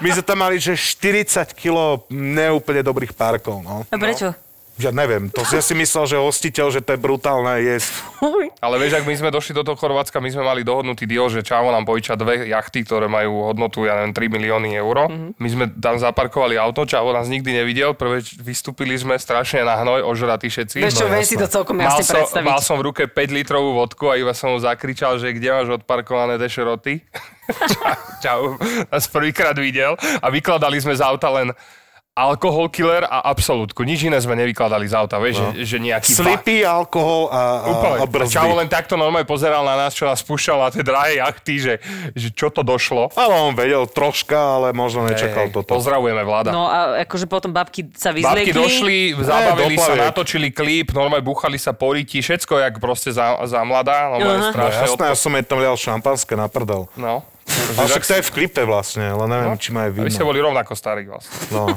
my 0.00 0.08
sme 0.14 0.22
tam 0.24 0.38
mali, 0.40 0.56
že 0.56 0.78
40 0.78 1.52
kg 1.52 2.06
neúplne 2.08 2.80
dobrých 2.80 3.12
parkov, 3.12 3.60
no. 3.60 3.84
A 3.90 3.96
prečo? 3.98 4.32
Ja 4.74 4.90
neviem, 4.90 5.30
to 5.30 5.46
ja 5.46 5.62
si 5.62 5.70
myslel, 5.78 6.04
že 6.10 6.16
hostiteľ, 6.18 6.66
že 6.74 6.82
to 6.82 6.98
je 6.98 6.98
brutálne 6.98 7.62
jesť. 7.62 7.94
Ale 8.58 8.74
vieš, 8.82 8.98
ak 8.98 9.06
my 9.06 9.14
sme 9.14 9.30
došli 9.30 9.54
do 9.54 9.62
toho 9.62 9.78
Chorvátska, 9.78 10.18
my 10.18 10.26
sme 10.34 10.42
mali 10.42 10.66
dohodnutý 10.66 11.06
deal, 11.06 11.30
že 11.30 11.46
Čavo 11.46 11.70
nám 11.70 11.86
pojča 11.86 12.18
dve 12.18 12.50
jachty, 12.50 12.82
ktoré 12.82 13.06
majú 13.06 13.46
hodnotu, 13.46 13.86
ja 13.86 13.94
neviem, 14.02 14.10
3 14.10 14.34
milióny 14.34 14.74
eur. 14.74 15.06
Mm-hmm. 15.06 15.30
My 15.38 15.48
sme 15.52 15.64
tam 15.78 15.94
zaparkovali 16.02 16.58
auto, 16.58 16.82
Čavo 16.82 17.14
nás 17.14 17.30
nikdy 17.30 17.54
nevidel, 17.62 17.94
prvé 17.94 18.18
vystúpili 18.42 18.98
sme 18.98 19.14
strašne 19.14 19.62
na 19.62 19.78
hnoj, 19.78 20.10
ožratí 20.10 20.50
všetci. 20.50 20.82
Vieš 20.82 20.94
čo, 20.98 21.06
No, 21.06 21.12
viem 21.14 21.22
si 21.22 21.38
to 21.38 21.46
celkom 21.46 21.78
Mal 21.78 21.94
jasne 21.94 22.02
som, 22.10 22.16
predstaviť. 22.26 22.46
mal 22.48 22.58
som 22.58 22.76
v 22.80 22.90
ruke 22.90 23.06
5 23.06 23.14
litrovú 23.30 23.78
vodku 23.78 24.10
a 24.10 24.18
iba 24.18 24.34
som 24.34 24.50
mu 24.50 24.58
zakričal, 24.58 25.22
že 25.22 25.30
kde 25.36 25.54
máš 25.54 25.68
odparkované 25.78 26.34
dešeroty. 26.34 26.98
čau, 27.78 27.94
čau, 28.24 28.40
nás 28.90 29.06
prvýkrát 29.06 29.54
videl 29.54 29.94
a 30.18 30.26
vykladali 30.32 30.80
sme 30.82 30.96
z 30.96 31.04
auta 31.04 31.30
len 31.30 31.54
alkohol 32.14 32.70
killer 32.70 33.02
a 33.10 33.26
absolútku. 33.26 33.82
Nič 33.82 34.06
iné 34.06 34.22
sme 34.22 34.38
nevykladali 34.38 34.86
z 34.86 34.94
auta, 34.94 35.18
vieš, 35.18 35.42
no. 35.42 35.50
že, 35.50 35.66
že 35.66 35.76
nejaký... 35.82 36.14
Slipy, 36.14 36.62
alkohol 36.62 37.26
a, 37.26 37.42
a, 37.42 37.70
Úplne. 37.74 37.98
a 37.98 38.04
brzdy. 38.06 38.34
Čavo 38.38 38.54
len 38.54 38.70
takto 38.70 38.94
normálne 38.94 39.26
pozeral 39.26 39.66
na 39.66 39.74
nás, 39.74 39.98
čo 39.98 40.06
nás 40.06 40.22
púšťal 40.22 40.62
na 40.62 40.68
tie 40.70 40.86
drahé 40.86 41.18
jachty, 41.18 41.54
že, 41.58 41.74
že 42.14 42.30
čo 42.30 42.54
to 42.54 42.62
došlo. 42.62 43.10
Ale 43.18 43.34
on 43.34 43.58
vedel 43.58 43.82
troška, 43.90 44.38
ale 44.38 44.70
možno 44.70 45.10
nečakal 45.10 45.50
Hej, 45.50 45.58
toto. 45.58 45.74
Pozdravujeme 45.74 46.22
vláda. 46.22 46.54
No 46.54 46.70
a 46.70 47.02
akože 47.02 47.26
potom 47.26 47.50
babky 47.50 47.90
sa 47.98 48.14
vyzliekli. 48.14 48.54
Babky 48.54 48.62
došli, 48.62 48.96
zabavili 49.18 49.74
sa, 49.74 49.92
natočili 49.98 50.48
klip, 50.54 50.94
normálne 50.94 51.26
buchali 51.26 51.58
sa 51.58 51.74
po 51.74 51.98
riti, 51.98 52.22
všetko 52.22 52.62
jak 52.62 52.78
proste 52.78 53.10
za, 53.10 53.42
za 53.42 53.66
mladá. 53.66 54.14
No, 54.14 54.54
strašne. 54.54 54.86
jasné, 54.86 55.04
ja 55.10 55.16
som 55.18 55.34
jej 55.34 55.42
tam 55.42 55.58
lial 55.58 55.74
šampanské 55.74 56.38
na 56.38 56.46
prdel. 56.46 56.86
No. 56.94 57.26
A 57.74 57.86
však 57.86 58.04
to 58.06 58.12
je 58.18 58.22
v 58.22 58.30
klipe 58.30 58.62
vlastne, 58.62 59.14
ale 59.14 59.24
neviem, 59.26 59.54
či 59.58 59.70
má 59.74 59.86
aj 59.86 59.90
A 59.98 60.04
vy 60.06 60.12
ste 60.12 60.24
boli 60.26 60.38
rovnako 60.38 60.72
starí 60.78 61.06
vlastne. 61.06 61.32
No. 61.50 61.74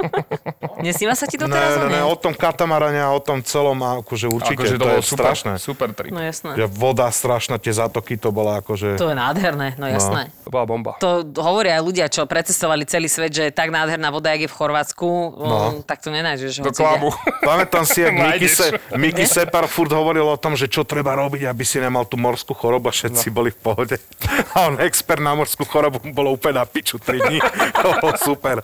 Nesníva 0.86 1.16
sa 1.16 1.24
ti 1.26 1.40
to 1.40 1.48
Ne, 1.48 1.56
teraz? 1.56 1.88
ne, 1.88 1.98
ne, 1.98 2.02
o 2.04 2.14
tom 2.14 2.36
katamarane 2.36 3.00
a 3.00 3.10
o 3.10 3.20
tom 3.22 3.40
celom, 3.40 3.74
akože 4.04 4.28
určite, 4.28 4.60
Akože 4.60 4.76
to, 4.76 4.78
to, 4.78 4.84
bolo 4.84 4.98
je 5.00 5.02
super, 5.02 5.24
strašné. 5.24 5.52
super 5.58 5.88
trip. 5.96 6.12
No 6.12 6.20
jasné. 6.20 6.52
Že 6.54 6.64
voda 6.68 7.08
strašná, 7.08 7.56
tie 7.56 7.72
zátoky, 7.72 8.20
to 8.20 8.28
bola 8.30 8.60
akože... 8.60 9.00
To 9.00 9.08
je 9.10 9.16
nádherné, 9.16 9.74
no 9.80 9.88
jasné. 9.88 10.28
To 10.44 10.50
bola 10.52 10.64
bomba. 10.68 10.92
To 11.00 11.24
hovoria 11.42 11.80
aj 11.80 11.82
ľudia, 11.82 12.06
čo 12.12 12.28
precestovali 12.28 12.84
celý 12.86 13.08
svet, 13.08 13.32
že 13.32 13.42
je 13.48 13.52
tak 13.54 13.72
nádherná 13.72 14.12
voda, 14.12 14.30
jak 14.36 14.46
je 14.46 14.50
v 14.52 14.56
Chorvátsku, 14.56 15.08
no. 15.34 15.82
tak 15.82 16.04
to 16.04 16.12
nenájdeš. 16.12 16.60
Do 16.62 16.70
klamu. 16.70 17.10
Pamätám 17.42 17.82
si, 17.88 18.04
jak 18.04 18.14
Miki, 18.20 18.46
Nájdeš. 18.46 18.52
Se, 18.52 18.66
Miki 18.94 19.24
Separ 19.26 19.66
furt 19.66 19.90
hovoril 19.90 20.28
o 20.28 20.38
tom, 20.38 20.54
že 20.54 20.68
čo 20.68 20.84
treba 20.84 21.16
robiť, 21.16 21.48
aby 21.48 21.64
si 21.64 21.80
nemal 21.80 22.04
tú 22.06 22.20
morskú 22.20 22.52
chorobu 22.54 22.88
a 22.88 22.92
všetci 22.94 23.26
boli 23.32 23.50
v 23.50 23.58
pohode. 23.58 23.96
A 24.56 24.68
on 24.72 24.76
expert 24.96 25.20
na 25.20 25.36
morskú 25.36 25.68
chorobu 25.68 26.00
bolo 26.16 26.32
úplne 26.32 26.64
na 26.64 26.64
piču 26.64 26.96
3 26.96 27.28
dní. 27.28 27.38
To 27.84 28.00
bolo 28.00 28.16
super. 28.16 28.56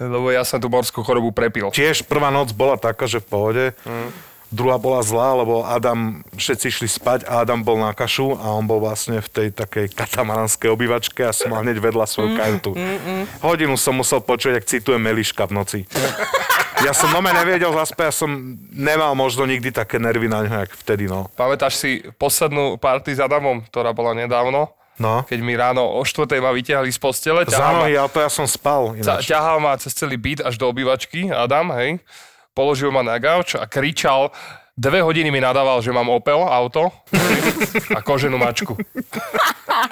Lebo 0.00 0.32
ja 0.32 0.40
som 0.48 0.56
tú 0.56 0.72
morskú 0.72 1.04
chorobu 1.04 1.28
prepil. 1.36 1.68
Tiež 1.68 2.08
prvá 2.08 2.32
noc 2.32 2.56
bola 2.56 2.80
taká, 2.80 3.04
že 3.04 3.20
v 3.20 3.26
pohode. 3.28 3.64
Druhá 4.52 4.76
bola 4.76 5.00
zlá, 5.00 5.32
lebo 5.32 5.64
Adam, 5.64 6.20
všetci 6.36 6.64
išli 6.68 6.88
spať 6.88 7.24
a 7.24 7.40
Adam 7.40 7.64
bol 7.64 7.80
na 7.80 7.96
kašu 7.96 8.36
a 8.36 8.52
on 8.52 8.68
bol 8.68 8.84
vlastne 8.84 9.24
v 9.24 9.28
tej 9.32 9.48
takej 9.48 9.96
katamaranskej 9.96 10.68
obývačke 10.68 11.24
a 11.24 11.32
som 11.32 11.56
mal 11.56 11.64
hneď 11.64 11.80
vedľa 11.80 12.04
svoju 12.04 12.36
kajutu. 12.36 12.76
Hodinu 13.40 13.80
som 13.80 13.96
musel 13.96 14.20
počuť, 14.20 14.60
ak 14.60 14.68
cituje 14.68 15.00
Meliška 15.00 15.48
v 15.48 15.52
noci. 15.56 15.78
Ja 16.82 16.90
som 16.90 17.14
nome 17.14 17.30
nevedel 17.30 17.70
zaspať, 17.70 18.10
ja 18.10 18.14
som 18.26 18.58
nemal 18.74 19.14
možno 19.14 19.46
nikdy 19.46 19.70
také 19.70 20.02
nervy 20.02 20.26
na 20.26 20.42
ňo, 20.42 20.66
jak 20.66 20.74
vtedy, 20.82 21.06
no. 21.06 21.30
Pamätáš 21.38 21.78
si 21.78 22.02
poslednú 22.18 22.74
party 22.74 23.14
s 23.14 23.22
Adamom, 23.22 23.62
ktorá 23.70 23.94
bola 23.94 24.18
nedávno? 24.18 24.66
No. 24.96 25.24
Keď 25.24 25.40
mi 25.40 25.52
ráno 25.52 25.88
o 25.88 26.00
4. 26.00 26.28
ma 26.38 26.52
vyťahli 26.52 26.88
z 26.88 26.98
postele, 26.98 27.40
Za 27.44 27.72
nohy, 27.72 27.94
ale 27.94 28.08
to 28.08 28.18
ja 28.18 28.28
som 28.28 28.44
spal 28.44 28.92
ináč. 28.92 29.24
ťahal 29.24 29.56
ma 29.56 29.72
cez 29.76 29.92
celý 29.92 30.16
byt 30.16 30.42
až 30.42 30.56
do 30.56 30.68
obývačky, 30.68 31.28
Adam, 31.28 31.72
hej. 31.74 31.96
Položil 32.52 32.88
ma 32.88 33.00
na 33.00 33.16
gauč 33.16 33.56
a 33.56 33.64
kričal, 33.64 34.28
dve 34.72 35.00
hodiny 35.00 35.28
mi 35.28 35.40
nadával, 35.40 35.80
že 35.80 35.88
mám 35.88 36.06
Opel 36.06 36.36
auto 36.38 36.92
a 37.96 38.00
koženú 38.00 38.36
mačku. 38.36 38.76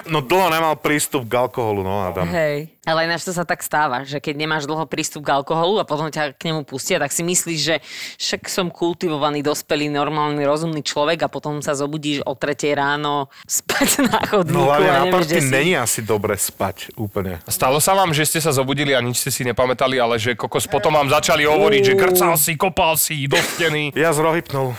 No 0.05 0.21
dlho 0.21 0.49
nemal 0.49 0.77
prístup 0.77 1.25
k 1.25 1.33
alkoholu, 1.37 1.81
no 1.81 2.05
Adam. 2.05 2.27
Hej. 2.29 2.69
Ale 2.81 3.05
ináč 3.05 3.21
to 3.21 3.29
sa 3.29 3.45
tak 3.45 3.61
stáva, 3.61 4.01
že 4.01 4.17
keď 4.17 4.41
nemáš 4.41 4.65
dlho 4.65 4.89
prístup 4.89 5.21
k 5.21 5.37
alkoholu 5.37 5.77
a 5.77 5.85
potom 5.85 6.09
ťa 6.09 6.33
k 6.33 6.49
nemu 6.49 6.65
pustia, 6.65 6.97
tak 6.97 7.13
si 7.13 7.21
myslíš, 7.21 7.59
že 7.61 7.75
však 8.17 8.49
som 8.49 8.73
kultivovaný, 8.73 9.45
dospelý, 9.45 9.85
normálny, 9.89 10.41
rozumný 10.41 10.81
človek 10.81 11.25
a 11.25 11.29
potom 11.29 11.61
sa 11.61 11.77
zobudíš 11.77 12.25
o 12.25 12.33
3 12.33 12.57
ráno 12.73 13.29
spať 13.45 13.89
na 14.09 14.17
chodníku 14.25 14.57
No 14.57 14.65
hlavne 14.65 14.89
a 14.89 14.97
na 15.01 15.05
party 15.13 15.37
si. 15.37 15.49
není 15.49 15.73
asi 15.77 16.01
dobre 16.01 16.33
spať 16.37 16.97
úplne. 16.97 17.37
Stalo 17.45 17.77
sa 17.77 17.93
vám, 17.93 18.13
že 18.17 18.25
ste 18.25 18.41
sa 18.41 18.49
zobudili 18.49 18.97
a 18.97 19.01
nič 19.01 19.21
ste 19.21 19.29
si 19.29 19.41
nepamätali, 19.45 20.01
ale 20.01 20.17
že 20.17 20.33
kokos 20.33 20.65
potom 20.65 20.93
vám 20.97 21.09
začali 21.09 21.45
hovoriť, 21.45 21.81
že 21.85 21.93
krcal 21.93 22.33
si, 22.37 22.57
kopal 22.57 22.97
si, 22.97 23.29
do 23.29 23.37
steny. 23.37 23.93
Ja 23.93 24.09
zrohypnul. 24.13 24.73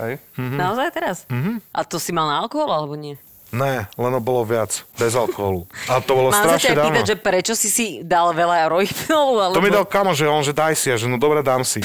Hej. 0.00 0.22
Naozaj 0.38 0.88
teraz? 0.94 1.16
A 1.74 1.82
to 1.84 1.98
si 2.00 2.14
mal 2.14 2.30
na 2.30 2.40
alkohol 2.40 2.70
alebo 2.70 2.94
nie? 2.96 3.18
Ne, 3.50 3.90
len 3.98 4.12
bolo 4.22 4.46
viac. 4.46 4.86
Bez 4.94 5.18
alkoholu. 5.18 5.66
A 5.90 5.98
to 5.98 6.14
bolo 6.14 6.30
Mám 6.30 6.46
strašne 6.46 6.78
dávno. 6.78 6.86
pýtať, 6.86 7.04
že 7.04 7.16
prečo 7.18 7.52
si 7.58 7.66
si 7.66 7.86
dal 8.06 8.30
veľa 8.30 8.70
rojpnolu? 8.70 9.34
Alebo... 9.42 9.54
To 9.58 9.62
mi 9.62 9.74
dal 9.74 9.86
kamo, 9.86 10.14
že 10.14 10.30
on, 10.30 10.46
že 10.46 10.54
daj 10.54 10.78
si, 10.78 10.86
a 10.86 10.96
že 10.96 11.10
no 11.10 11.18
dobre, 11.18 11.42
dám 11.42 11.66
si. 11.66 11.82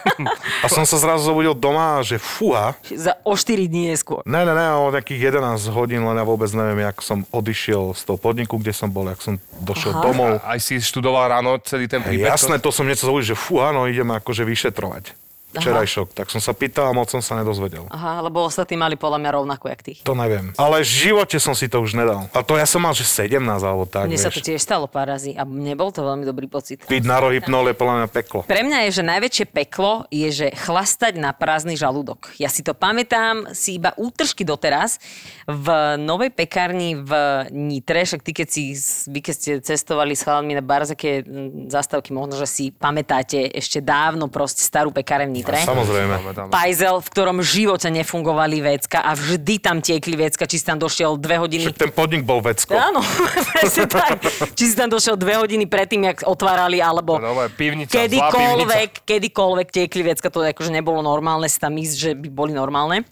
a 0.64 0.66
som 0.72 0.88
sa 0.88 0.96
zrazu 0.96 1.28
zobudil 1.28 1.52
doma, 1.52 2.00
a 2.00 2.06
že 2.06 2.16
fúha. 2.16 2.72
Za, 2.88 3.20
o 3.20 3.36
4 3.36 3.68
dní 3.68 3.92
neskôr. 3.92 4.24
Ne, 4.24 4.48
ne, 4.48 4.56
ne, 4.56 4.66
o 4.80 4.88
nejakých 4.88 5.36
11 5.36 5.68
hodín, 5.76 6.00
len 6.08 6.16
ja 6.16 6.24
vôbec 6.24 6.48
neviem, 6.56 6.88
jak 6.88 6.96
som 7.04 7.28
odišiel 7.28 7.92
z 7.92 8.02
toho 8.08 8.16
podniku, 8.16 8.56
kde 8.56 8.72
som 8.72 8.88
bol, 8.88 9.04
jak 9.12 9.20
som 9.20 9.36
došiel 9.60 9.92
Aha. 9.92 10.02
domov. 10.08 10.32
Aj 10.40 10.56
si 10.56 10.80
študoval 10.80 11.28
ráno 11.28 11.60
celý 11.60 11.84
ten 11.84 12.00
príbeh. 12.00 12.32
jasné, 12.32 12.56
to 12.56 12.72
som 12.72 12.88
niečo 12.88 13.12
zobudil, 13.12 13.36
že 13.36 13.36
fúha, 13.36 13.76
no 13.76 13.84
ideme 13.84 14.16
akože 14.16 14.48
vyšetrovať. 14.48 15.23
Včerajšok, 15.60 16.08
tak 16.16 16.26
som 16.32 16.40
sa 16.40 16.56
pýtal 16.56 16.90
a 16.90 16.92
moc 16.96 17.12
som 17.12 17.20
sa 17.20 17.38
nedozvedel. 17.38 17.86
Aha, 17.92 18.24
lebo 18.24 18.42
ostatní 18.42 18.74
mali 18.74 18.96
podľa 18.98 19.18
mňa 19.20 19.30
rovnako 19.36 19.64
jak 19.70 19.80
ty. 19.84 19.92
To 20.02 20.16
neviem. 20.16 20.50
Ale 20.58 20.82
v 20.82 20.88
živote 20.88 21.36
som 21.38 21.52
si 21.52 21.70
to 21.70 21.82
už 21.82 21.94
nedal. 21.94 22.26
A 22.34 22.40
to 22.42 22.56
ja 22.58 22.66
som 22.66 22.82
mal, 22.82 22.96
že 22.96 23.06
17 23.06 23.38
alebo 23.40 23.84
tak, 23.84 24.08
Mne 24.08 24.18
sa 24.18 24.32
to 24.32 24.40
vieš. 24.40 24.48
tiež 24.54 24.60
stalo 24.62 24.88
pár 24.88 25.12
razy 25.12 25.36
a 25.36 25.44
nebol 25.44 25.92
to 25.94 26.02
veľmi 26.02 26.24
dobrý 26.24 26.48
pocit. 26.48 26.82
Piť 26.86 27.04
na 27.04 27.20
rohypnol 27.20 27.70
je 27.70 27.76
podľa 27.76 27.94
mňa 28.04 28.08
peklo. 28.10 28.40
Pre 28.46 28.62
mňa 28.64 28.78
je, 28.88 28.90
že 28.98 29.02
najväčšie 29.04 29.46
peklo 29.52 30.06
je, 30.08 30.28
že 30.30 30.46
chlastať 30.54 31.18
na 31.20 31.30
prázdny 31.36 31.76
žalúdok. 31.76 32.32
Ja 32.40 32.48
si 32.48 32.64
to 32.64 32.72
pamätám 32.74 33.52
si 33.52 33.76
iba 33.76 33.92
útržky 33.94 34.42
doteraz 34.46 34.96
v 35.44 35.98
novej 36.00 36.32
pekárni 36.32 36.96
v 36.96 37.12
Nitre, 37.52 38.04
však 38.04 38.24
ty 38.24 38.32
keď, 38.32 38.48
si, 38.48 38.74
vy 39.10 39.20
keď 39.20 39.34
ste 39.34 39.50
cestovali 39.60 40.16
s 40.16 40.24
chalami 40.24 40.56
na 40.56 40.64
barzaké 40.64 41.20
mm, 41.20 41.68
zastávky, 41.68 42.10
možno, 42.16 42.40
že 42.40 42.48
si 42.48 42.64
pamätáte 42.72 43.50
ešte 43.52 43.84
dávno 43.84 44.28
proste 44.32 44.64
starú 44.64 44.90
pekáreň 44.90 45.30
v 45.44 45.52
Nitre. 45.52 45.60
Samozrejme. 45.68 46.14
Pajzel, 46.48 46.96
v 47.04 47.08
ktorom 47.12 47.36
v 47.44 47.46
živote 47.46 47.88
nefungovali 47.92 48.64
vecka 48.64 49.04
a 49.04 49.12
vždy 49.12 49.54
tam 49.60 49.84
tiekli 49.84 50.16
vecka, 50.16 50.48
či 50.48 50.56
si 50.56 50.64
tam 50.64 50.80
došiel 50.80 51.20
dve 51.20 51.36
hodiny 51.36 51.68
Však 51.68 51.80
ten 51.84 51.92
podnik 51.92 52.24
bol 52.24 52.40
vecko. 52.40 52.72
Áno, 52.72 53.04
presne 53.52 53.84
tak. 53.84 54.24
Či 54.56 54.64
si 54.72 54.74
tam 54.74 54.88
došiel 54.88 55.20
dve 55.20 55.36
hodiny 55.36 55.68
predtým, 55.68 56.08
jak 56.08 56.24
otvárali, 56.24 56.80
alebo 56.80 57.20
No, 57.20 57.36
no, 57.36 57.46
pivnica, 57.52 57.92
kedykoľvek, 57.92 59.04
kedykoľvek 59.04 59.68
tiekli 59.70 60.02
vecka, 60.02 60.32
to 60.32 60.40
akože 60.40 60.72
nebolo 60.72 61.04
normálne 61.04 61.46
si 61.46 61.60
tam 61.60 61.76
ísť, 61.76 61.94
že 61.94 62.10
by 62.16 62.28
boli 62.32 62.52
normálne. 62.56 63.04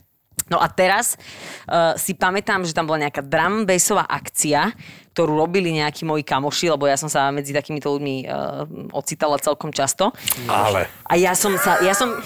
No 0.53 0.61
a 0.61 0.69
teraz 0.69 1.17
uh, 1.65 1.97
si 1.97 2.13
pamätám, 2.13 2.69
že 2.69 2.77
tam 2.77 2.85
bola 2.85 3.09
nejaká 3.09 3.25
drum 3.25 3.65
akcia, 3.65 4.77
ktorú 5.17 5.33
robili 5.33 5.73
nejakí 5.73 6.05
moji 6.05 6.25
kamoši, 6.25 6.73
lebo 6.73 6.85
ja 6.85 7.01
som 7.01 7.09
sa 7.09 7.33
medzi 7.33 7.57
takýmito 7.57 7.89
ľuďmi 7.89 8.29
uh, 8.29 8.65
ocitala 8.93 9.41
celkom 9.41 9.73
často. 9.73 10.13
Ale. 10.45 10.93
A 11.09 11.17
ja 11.17 11.33
som 11.33 11.57
sa, 11.57 11.81
ja 11.81 11.97
som... 11.97 12.21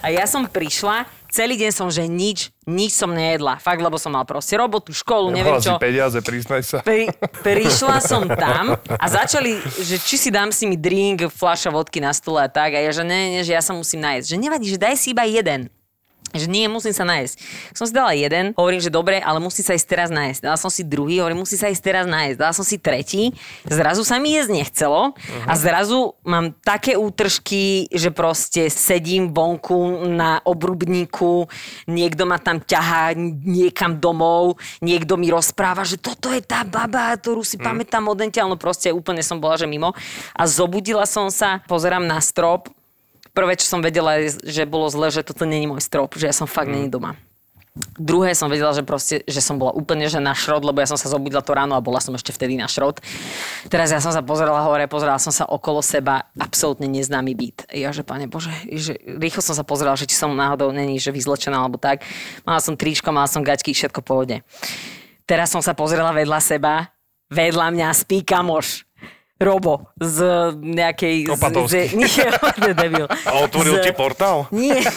A 0.00 0.08
ja 0.08 0.24
som 0.24 0.48
prišla, 0.48 1.04
celý 1.28 1.60
deň 1.60 1.68
som, 1.68 1.92
že 1.92 2.08
nič, 2.08 2.48
nič 2.64 2.96
som 2.96 3.12
nejedla. 3.12 3.60
Fakt, 3.60 3.84
lebo 3.84 4.00
som 4.00 4.16
mal 4.16 4.24
proste 4.24 4.56
robotu, 4.56 4.96
školu, 4.96 5.28
neviem 5.28 5.52
Nemal 5.52 5.60
si 5.60 5.68
čo. 5.68 5.76
peniaze, 5.76 6.18
priznaj 6.24 6.62
sa. 6.64 6.78
Pri, 6.80 7.12
prišla 7.46 8.00
som 8.00 8.24
tam 8.24 8.80
a 8.80 9.04
začali, 9.04 9.60
že 9.84 10.00
či 10.00 10.16
si 10.16 10.32
dám 10.32 10.48
si 10.48 10.64
mi 10.64 10.80
drink, 10.80 11.28
fľaša 11.28 11.68
vodky 11.68 12.00
na 12.00 12.16
stole 12.16 12.40
a 12.40 12.48
tak. 12.48 12.72
A 12.72 12.80
ja, 12.80 12.88
že 12.88 13.04
ne, 13.04 13.36
ne, 13.36 13.40
že 13.44 13.52
ja 13.52 13.60
sa 13.60 13.76
musím 13.76 14.00
nájsť. 14.00 14.26
Že 14.32 14.36
nevadí, 14.40 14.66
že 14.72 14.80
daj 14.80 14.96
si 14.96 15.12
iba 15.12 15.28
jeden. 15.28 15.68
Že 16.30 16.46
nie, 16.46 16.70
musím 16.70 16.94
sa 16.94 17.02
nájsť. 17.02 17.34
Som 17.74 17.84
si 17.90 17.92
dala 17.94 18.14
jeden, 18.14 18.54
hovorím, 18.54 18.78
že 18.78 18.90
dobre, 18.92 19.18
ale 19.18 19.42
musí 19.42 19.66
sa 19.66 19.74
ísť 19.74 19.88
teraz 19.90 20.08
nájsť. 20.14 20.40
Dala 20.46 20.58
som 20.58 20.70
si 20.70 20.86
druhý, 20.86 21.18
hovorím, 21.18 21.42
musí 21.42 21.58
sa 21.58 21.66
ísť 21.66 21.82
teraz 21.82 22.06
nájsť. 22.06 22.36
Dala 22.38 22.54
som 22.54 22.62
si 22.62 22.78
tretí, 22.78 23.34
zrazu 23.66 24.06
sa 24.06 24.22
mi 24.22 24.38
jesť 24.38 24.50
nechcelo 24.54 25.18
a 25.44 25.52
zrazu 25.58 26.14
mám 26.22 26.54
také 26.62 26.94
útržky, 26.94 27.90
že 27.90 28.14
proste 28.14 28.70
sedím 28.70 29.34
vonku 29.34 30.06
na 30.06 30.38
obrubníku, 30.46 31.50
niekto 31.90 32.22
ma 32.30 32.38
tam 32.38 32.62
ťahá 32.62 33.18
niekam 33.42 33.98
domov, 33.98 34.56
niekto 34.78 35.18
mi 35.18 35.28
rozpráva, 35.34 35.82
že 35.82 35.98
toto 35.98 36.30
je 36.30 36.40
tá 36.40 36.62
baba, 36.62 37.14
ktorú 37.18 37.42
si 37.42 37.58
pamätám 37.58 38.06
odentiaľ, 38.06 38.54
no 38.54 38.56
proste 38.56 38.94
úplne 38.94 39.26
som 39.26 39.42
bola, 39.42 39.58
že 39.58 39.66
mimo. 39.66 39.92
A 40.34 40.46
zobudila 40.46 41.04
som 41.10 41.26
sa, 41.28 41.62
pozerám 41.66 42.06
na 42.06 42.22
strop, 42.22 42.70
prvé, 43.32 43.58
čo 43.58 43.66
som 43.66 43.80
vedela, 43.80 44.18
je, 44.20 44.36
že 44.42 44.68
bolo 44.68 44.86
zle, 44.92 45.10
že 45.10 45.26
toto 45.26 45.46
není 45.48 45.66
môj 45.66 45.82
strop, 45.82 46.14
že 46.18 46.30
ja 46.30 46.34
som 46.34 46.50
fakt 46.50 46.70
není 46.70 46.90
doma. 46.90 47.18
Druhé 47.94 48.34
som 48.34 48.50
vedela, 48.50 48.74
že 48.74 48.82
proste, 48.82 49.22
že 49.30 49.38
som 49.38 49.54
bola 49.54 49.70
úplne 49.70 50.10
že 50.10 50.18
na 50.18 50.34
šrot, 50.34 50.66
lebo 50.66 50.82
ja 50.82 50.90
som 50.90 50.98
sa 50.98 51.06
zobudila 51.06 51.38
to 51.38 51.54
ráno 51.54 51.78
a 51.78 51.80
bola 51.80 52.02
som 52.02 52.10
ešte 52.18 52.34
vtedy 52.34 52.58
na 52.58 52.66
šrot. 52.66 52.98
Teraz 53.70 53.94
ja 53.94 54.02
som 54.02 54.10
sa 54.10 54.26
pozerala 54.26 54.66
hore, 54.66 54.90
pozerala 54.90 55.22
som 55.22 55.30
sa 55.30 55.46
okolo 55.46 55.78
seba, 55.78 56.26
absolútne 56.34 56.90
neznámy 56.90 57.30
byt. 57.38 57.70
Ja, 57.70 57.94
že 57.94 58.02
pane 58.02 58.26
Bože, 58.26 58.50
že 58.74 58.98
rýchlo 58.98 59.38
som 59.38 59.54
sa 59.54 59.62
pozerala, 59.62 59.94
že 59.94 60.10
či 60.10 60.18
som 60.18 60.34
náhodou 60.34 60.74
není, 60.74 60.98
že 60.98 61.14
vyzlečená 61.14 61.62
alebo 61.62 61.78
tak. 61.78 62.02
Mala 62.42 62.58
som 62.58 62.74
tričko, 62.74 63.14
mala 63.14 63.30
som 63.30 63.46
gaťky, 63.46 63.70
všetko 63.70 64.02
v 64.02 64.06
pohode. 64.06 64.36
Teraz 65.22 65.54
som 65.54 65.62
sa 65.62 65.70
pozrela 65.70 66.10
vedľa 66.10 66.42
seba, 66.42 66.90
vedľa 67.30 67.70
mňa 67.70 67.88
spí 67.94 68.26
kamoš. 68.26 68.82
Robo 69.40 69.88
z 69.96 70.20
nejakej... 70.54 71.32
Opatovský. 71.32 71.88
Z, 71.88 71.96
nie, 72.00 72.72
debil. 72.84 73.08
A 73.08 73.40
otvoril 73.40 73.80
Z- 73.80 73.88
ti 73.88 73.92
portál? 73.96 74.44
Nie. 74.52 74.84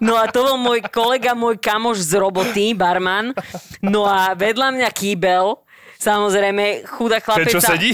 No 0.00 0.16
a 0.16 0.24
to 0.24 0.40
bol 0.40 0.56
môj 0.56 0.80
kolega, 0.88 1.36
môj 1.36 1.60
kamoš 1.60 2.00
z 2.00 2.16
roboty, 2.16 2.72
barman. 2.72 3.36
No 3.84 4.08
a 4.08 4.32
vedľa 4.32 4.72
mňa 4.72 4.88
kýbel, 4.88 5.60
samozrejme, 6.00 6.88
chudá 6.88 7.20
chlapec. 7.20 7.44
Ten, 7.44 7.52
čo 7.52 7.60
sedí? 7.60 7.92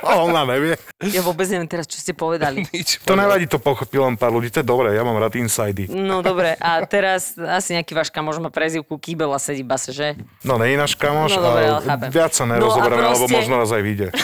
A 0.00 0.22
ona 0.22 0.44
nevie. 0.44 0.78
Ja 1.02 1.20
vôbec 1.20 1.46
neviem 1.46 1.66
teraz, 1.66 1.84
čo 1.84 1.96
ste 1.96 2.12
povedali. 2.12 2.62
Nič. 2.72 3.02
To 3.02 3.14
nevadí, 3.14 3.44
to 3.44 3.56
pochopil 3.56 4.04
len 4.04 4.14
pár 4.14 4.30
ľudí. 4.30 4.48
To 4.50 4.60
je 4.60 4.66
dobré, 4.66 4.92
ja 4.92 5.02
mám 5.02 5.16
rád 5.16 5.34
insajdy. 5.34 5.88
No 5.88 6.20
dobre, 6.20 6.54
a 6.56 6.82
teraz 6.84 7.34
asi 7.34 7.74
nejaký 7.74 7.92
váš 7.92 8.08
kamoš 8.08 8.38
má 8.38 8.48
prezivku 8.48 8.94
kýbel 8.94 9.30
a 9.30 9.38
sedí 9.38 9.62
base, 9.62 9.90
že? 9.90 10.14
No, 10.40 10.56
nie 10.56 10.74
náš 10.74 10.94
kamoš, 10.94 11.34
No, 11.34 11.42
dobre, 11.42 11.62
ale 11.64 11.82
chápem. 11.82 12.08
viac 12.10 12.32
sa 12.32 12.42
No 12.42 12.50
a 12.50 12.54
nerozoberáme, 12.56 13.02
alebo 13.04 13.24
proste- 13.24 13.36
možno 13.36 13.54
raz 13.56 13.70
aj 13.70 13.82
vyjde. 13.82 14.06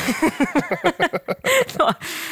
No, 1.77 1.87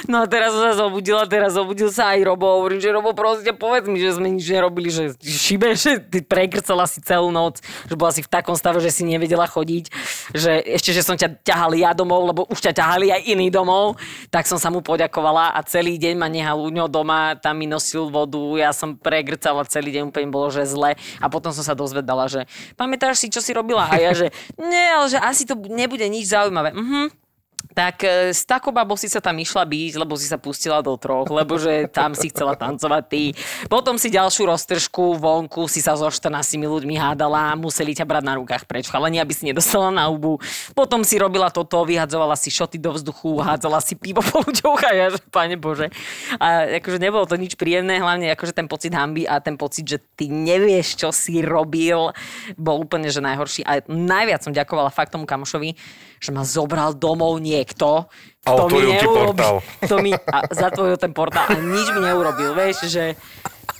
no 0.08 0.16
a 0.20 0.26
teraz 0.26 0.50
sa 0.50 0.74
zobudila, 0.74 1.24
teraz 1.24 1.54
zobudil 1.54 1.86
sa 1.88 2.12
aj 2.12 2.24
Robo. 2.24 2.58
Hovorím, 2.58 2.80
že 2.80 2.90
Robo, 2.90 3.12
proste 3.12 3.52
povedz 3.52 3.86
mi, 3.86 3.96
že 3.96 4.10
sme 4.12 4.26
nič 4.26 4.44
nerobili, 4.44 4.88
že 4.88 5.14
šibe, 5.16 5.74
že 5.74 6.00
ty 6.00 6.18
prekrcala 6.20 6.84
si 6.84 6.98
celú 6.98 7.30
noc, 7.30 7.60
že 7.84 7.94
bola 7.94 8.10
si 8.10 8.20
v 8.20 8.28
takom 8.28 8.54
stave, 8.54 8.80
že 8.80 8.90
si 8.90 9.02
nevedela 9.02 9.46
chodiť, 9.46 9.84
že 10.32 10.50
ešte, 10.68 10.90
že 10.90 11.02
som 11.02 11.14
ťa 11.14 11.40
ťahal 11.42 11.72
ja 11.74 11.92
domov, 11.92 12.26
lebo 12.26 12.40
už 12.48 12.58
ťa 12.60 12.72
ťahali 12.84 13.08
aj 13.16 13.22
iní 13.24 13.48
domov, 13.48 13.96
tak 14.28 14.44
som 14.44 14.60
sa 14.60 14.68
mu 14.68 14.84
poďakovala 14.84 15.56
a 15.56 15.64
celý 15.64 15.96
deň 15.96 16.20
ma 16.20 16.28
nehal 16.28 16.60
u 16.60 16.68
ňo 16.68 16.84
doma, 16.84 17.32
tam 17.40 17.56
mi 17.56 17.64
nosil 17.64 18.12
vodu, 18.12 18.36
ja 18.60 18.76
som 18.76 18.92
pregrcala 18.92 19.64
celý 19.64 19.88
deň, 19.96 20.12
úplne 20.12 20.28
bolo, 20.28 20.52
že 20.52 20.68
zle 20.68 20.92
a 20.92 21.26
potom 21.32 21.48
som 21.48 21.64
sa 21.64 21.72
dozvedala, 21.72 22.28
že 22.28 22.44
pamätáš 22.76 23.24
si, 23.24 23.32
čo 23.32 23.40
si 23.40 23.56
robila? 23.56 23.88
A 23.88 23.96
ja, 23.96 24.12
že 24.12 24.28
nie, 24.60 24.86
ale 24.92 25.08
že 25.08 25.16
asi 25.16 25.48
to 25.48 25.56
nebude 25.56 26.04
nič 26.04 26.28
zaujímavé. 26.28 26.76
Mhm. 26.76 27.23
Tak 27.72 28.04
e, 28.04 28.36
s 28.36 28.44
takou 28.44 28.68
babou 28.76 29.00
si 29.00 29.08
sa 29.08 29.24
tam 29.24 29.40
išla 29.40 29.64
byť, 29.64 29.92
lebo 29.96 30.20
si 30.20 30.28
sa 30.28 30.36
pustila 30.36 30.84
do 30.84 30.92
troch, 31.00 31.24
lebo 31.32 31.56
že 31.56 31.88
tam 31.88 32.12
si 32.12 32.28
chcela 32.28 32.52
tancovať 32.52 33.02
ty. 33.08 33.32
Potom 33.72 33.96
si 33.96 34.12
ďalšiu 34.12 34.44
roztržku 34.44 35.16
vonku 35.16 35.64
si 35.64 35.80
sa 35.80 35.96
so 35.96 36.04
14 36.04 36.60
ľuďmi 36.60 37.00
hádala 37.00 37.56
museli 37.56 37.96
ťa 37.96 38.04
brať 38.04 38.24
na 38.24 38.34
rukách 38.36 38.68
preč, 38.68 38.92
chalani, 38.92 39.16
aby 39.16 39.32
si 39.32 39.48
nedostala 39.48 39.88
na 39.88 40.12
hubu. 40.12 40.36
Potom 40.76 41.00
si 41.02 41.16
robila 41.16 41.48
toto, 41.48 41.80
vyhadzovala 41.88 42.36
si 42.36 42.52
šoty 42.52 42.76
do 42.76 42.92
vzduchu, 42.92 43.40
hádzala 43.40 43.80
si 43.80 43.96
pivo 43.96 44.20
po 44.20 44.44
ľuďoch 44.44 44.80
a 44.84 44.90
ja, 44.92 45.06
že 45.16 45.20
pane 45.32 45.56
Bože. 45.56 45.88
A 46.36 46.78
akože 46.82 47.00
nebolo 47.00 47.24
to 47.24 47.40
nič 47.40 47.56
príjemné, 47.56 47.96
hlavne 47.96 48.28
akože 48.36 48.52
ten 48.52 48.68
pocit 48.68 48.92
hamby 48.92 49.24
a 49.24 49.40
ten 49.40 49.56
pocit, 49.56 49.88
že 49.88 49.98
ty 50.14 50.28
nevieš, 50.28 51.00
čo 51.00 51.08
si 51.14 51.40
robil, 51.40 52.12
bol 52.60 52.76
úplne 52.82 53.08
že 53.08 53.24
najhorší. 53.24 53.64
A 53.64 53.80
najviac 53.88 54.44
som 54.44 54.52
ďakovala 54.52 54.92
fakt 54.92 55.14
tomu 55.14 55.24
kamošovi, 55.24 55.76
že 56.24 56.32
ma 56.32 56.40
zobral 56.48 56.96
domov 56.96 57.36
niekto, 57.36 58.08
A 58.44 58.48
kto 58.56 58.72
mi 58.72 58.88
neurobi-. 58.88 59.60
Kto 59.84 59.94
mi 60.00 60.10
a 60.16 60.38
zatvoril 60.48 60.96
ten 60.96 61.12
portál 61.12 61.52
a 61.52 61.56
nič 61.60 61.92
mi 61.92 62.00
neurobil, 62.00 62.56
vieš, 62.56 62.88
že 62.88 63.12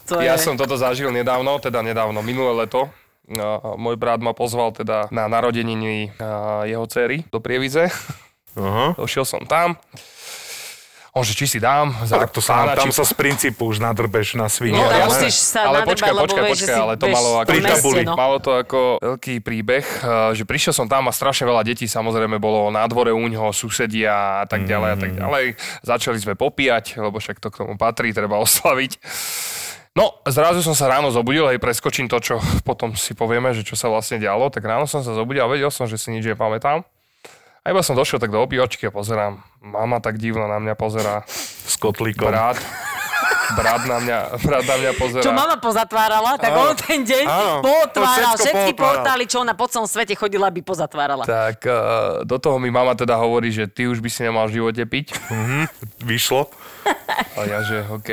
to 0.04 0.20
Ja 0.20 0.36
je... 0.36 0.44
som 0.44 0.60
toto 0.60 0.76
zažil 0.76 1.08
nedávno, 1.08 1.56
teda 1.56 1.80
nedávno, 1.80 2.20
minulé 2.20 2.68
leto. 2.68 2.92
No, 3.24 3.56
môj 3.80 3.96
brat 3.96 4.20
ma 4.20 4.36
pozval 4.36 4.76
teda 4.76 5.08
na 5.08 5.24
narodeniny 5.32 6.12
jeho 6.68 6.84
cery 6.92 7.24
do 7.32 7.40
Prievidze. 7.40 7.88
Aha. 8.52 8.92
Došiel 9.00 9.24
som 9.24 9.48
tam. 9.48 9.80
On, 11.14 11.22
že 11.22 11.38
či 11.38 11.46
si 11.46 11.58
dám 11.62 11.94
za 12.02 12.18
Tak 12.18 12.34
to 12.34 12.42
sa, 12.42 12.66
pána, 12.66 12.74
tam 12.74 12.90
či... 12.90 12.98
sa 12.98 13.06
z 13.06 13.14
princípu 13.14 13.70
už 13.70 13.78
nadrbeš 13.78 14.34
na 14.34 14.50
svine. 14.50 14.82
No, 14.82 14.82
ale 14.82 15.06
musíš 15.06 15.46
sa 15.46 15.70
ale 15.70 15.86
počkaj, 15.86 16.10
lebo 16.10 16.26
počkaj, 16.26 16.44
počkaj, 16.50 16.74
ale 16.74 16.94
to 16.98 17.06
malo 17.06 17.30
ako... 17.38 17.50
pri 17.54 17.60
tabuli. 17.62 18.02
no. 18.02 18.14
Malo 18.18 18.36
to 18.42 18.50
ako 18.50 18.80
veľký 18.98 19.34
príbeh, 19.38 19.86
eh, 19.86 20.34
že 20.34 20.42
prišiel 20.42 20.74
som 20.74 20.90
tam 20.90 21.06
a 21.06 21.14
strašne 21.14 21.46
veľa 21.46 21.62
detí 21.62 21.86
samozrejme 21.86 22.42
bolo 22.42 22.66
na 22.74 22.82
dvore 22.90 23.14
u 23.14 23.22
ňoho, 23.30 23.54
susedia 23.54 24.42
a 24.42 24.44
tak 24.50 24.66
ďalej 24.66 24.90
a 24.90 24.98
tak 24.98 25.12
ďalej. 25.14 25.44
Začali 25.86 26.18
sme 26.18 26.34
popíjať, 26.34 26.98
lebo 26.98 27.22
však 27.22 27.38
to 27.38 27.54
k 27.54 27.62
tomu 27.62 27.78
patrí, 27.78 28.10
treba 28.10 28.42
oslaviť. 28.50 28.98
No, 29.94 30.18
zrazu 30.26 30.66
som 30.66 30.74
sa 30.74 30.90
ráno 30.90 31.14
zobudil, 31.14 31.46
hej, 31.46 31.62
preskočím 31.62 32.10
to, 32.10 32.18
čo 32.18 32.42
potom 32.66 32.98
si 32.98 33.14
povieme, 33.14 33.54
že 33.54 33.62
čo 33.62 33.78
sa 33.78 33.86
vlastne 33.86 34.18
dialo, 34.18 34.50
tak 34.50 34.66
ráno 34.66 34.90
som 34.90 35.06
sa 35.06 35.14
zobudil 35.14 35.46
a 35.46 35.50
vedel 35.50 35.70
som, 35.70 35.86
že 35.86 35.94
si 35.94 36.10
nič 36.10 36.26
nepamätám. 36.26 36.82
A 37.64 37.72
iba 37.72 37.80
som 37.80 37.96
došiel 37.96 38.20
tak 38.20 38.28
do 38.28 38.44
opívačky 38.44 38.84
a 38.84 38.92
pozerám, 38.92 39.40
mama 39.64 39.96
tak 39.96 40.20
divno 40.20 40.44
na 40.44 40.60
mňa 40.60 40.76
pozerá, 40.76 41.24
S 41.64 41.80
kotlíkom. 41.80 42.28
brat, 42.28 42.60
brat 43.56 43.88
na 43.88 44.04
mňa, 44.04 44.18
brat 44.44 44.64
na 44.68 44.76
mňa 44.76 44.92
pozerá. 45.00 45.24
Čo 45.24 45.32
mama 45.32 45.56
pozatvárala, 45.56 46.36
tak 46.36 46.52
Áno. 46.52 46.60
on 46.60 46.76
ten 46.76 47.08
deň 47.08 47.24
Áno. 47.24 47.64
všetko 47.64 48.36
všetky 48.36 48.72
portály, 48.76 49.24
čo 49.24 49.40
ona 49.40 49.56
po 49.56 49.64
celom 49.64 49.88
svete 49.88 50.12
chodila, 50.12 50.52
by 50.52 50.60
pozatvárala. 50.60 51.24
Tak 51.24 51.64
eh, 51.64 51.74
do 52.28 52.36
toho 52.36 52.60
mi 52.60 52.68
mama 52.68 52.92
teda 52.92 53.16
hovorí, 53.16 53.48
že 53.48 53.64
ty 53.64 53.88
už 53.88 54.04
by 54.04 54.12
si 54.12 54.20
nemal 54.28 54.44
v 54.44 54.60
živote 54.60 54.84
piť. 54.84 55.16
Vyšlo. 56.04 56.52
A 57.34 57.40
ja 57.44 57.60
že 57.60 57.82
OK. 57.90 58.10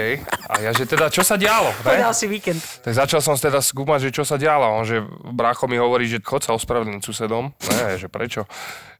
A 0.49 0.53
ja 0.59 0.71
že 0.73 0.83
teda 0.83 1.07
čo 1.07 1.21
sa 1.21 1.37
dialo? 1.37 1.71
Po 1.83 1.89
Ne? 1.93 2.03
ďalší 2.03 2.25
víkend. 2.27 2.59
Tak 2.83 2.93
začal 2.93 3.21
som 3.23 3.35
teda 3.37 3.61
skúmať, 3.61 4.09
že 4.09 4.21
čo 4.21 4.23
sa 4.25 4.35
dialo. 4.35 4.65
On 4.65 4.83
že 4.83 5.01
brácho 5.31 5.69
mi 5.69 5.77
hovorí, 5.77 6.09
že 6.09 6.19
chod 6.23 6.41
sa 6.43 6.51
ospravedlniť 6.57 7.01
susedom. 7.01 7.51
Ne, 7.51 7.95
že 7.99 8.07
prečo? 8.09 8.45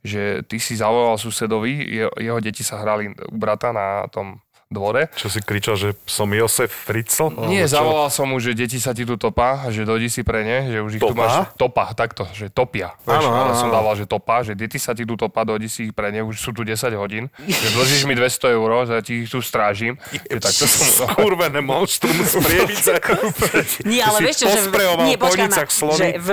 Že 0.02 0.46
ty 0.48 0.58
si 0.58 0.78
zavolal 0.78 1.18
susedovi, 1.18 1.74
jeho, 1.86 2.12
jeho 2.18 2.40
deti 2.42 2.62
sa 2.62 2.82
hrali 2.82 3.12
u 3.12 3.38
brata 3.38 3.70
na 3.74 4.06
tom 4.10 4.40
dvore. 4.72 5.12
Čo 5.20 5.28
si 5.28 5.44
kričal, 5.44 5.76
že 5.76 5.94
som 6.08 6.32
Josef 6.32 6.72
Fritzl? 6.72 7.36
Nie, 7.52 7.68
čo? 7.68 7.76
zavolal 7.78 8.08
som 8.08 8.32
mu, 8.32 8.40
že 8.40 8.56
deti 8.56 8.80
sa 8.80 8.96
ti 8.96 9.04
tu 9.04 9.20
topa, 9.20 9.68
že 9.68 9.84
dojdi 9.84 10.08
si 10.08 10.24
pre 10.24 10.48
ne, 10.48 10.72
že 10.72 10.78
už 10.80 10.92
ich 10.96 11.02
tu 11.04 11.12
Topa? 11.12 11.20
máš 11.20 11.34
topa, 11.60 11.92
takto, 11.92 12.24
že 12.32 12.48
topia. 12.48 12.96
Áno, 13.04 13.28
ale 13.28 13.52
áno, 13.52 13.60
som 13.60 13.68
dával, 13.68 14.00
že 14.00 14.08
topa, 14.08 14.48
že 14.48 14.56
deti 14.56 14.80
sa 14.80 14.96
ti 14.96 15.04
tu 15.04 15.20
topa, 15.20 15.44
dojdi 15.44 15.68
si 15.68 15.92
ich 15.92 15.94
pre 15.94 16.10
ne, 16.16 16.24
už 16.24 16.40
sú 16.40 16.56
tu 16.56 16.64
10 16.64 16.80
hodín, 16.96 17.28
že 17.44 17.68
dlžíš 17.76 18.08
mi 18.08 18.16
200 18.16 18.56
eur, 18.56 18.70
za 18.88 19.04
ti 19.04 19.28
ich 19.28 19.30
tu 19.30 19.44
strážim. 19.44 20.00
Že 20.32 20.40
takto 20.40 20.64
som... 20.66 21.12
Skurvené 21.12 21.60
monštrum 21.60 22.16
z 22.24 22.34
Prievidze. 22.40 22.96
Nie, 23.84 24.08
ale 24.08 24.24
vieš 24.24 24.44
čo, 24.44 24.46
že... 24.48 24.72
nie, 25.04 25.20
po 25.20 25.28
počkaj 25.28 25.52
ma, 25.52 25.60
že 25.92 26.08
v... 26.16 26.30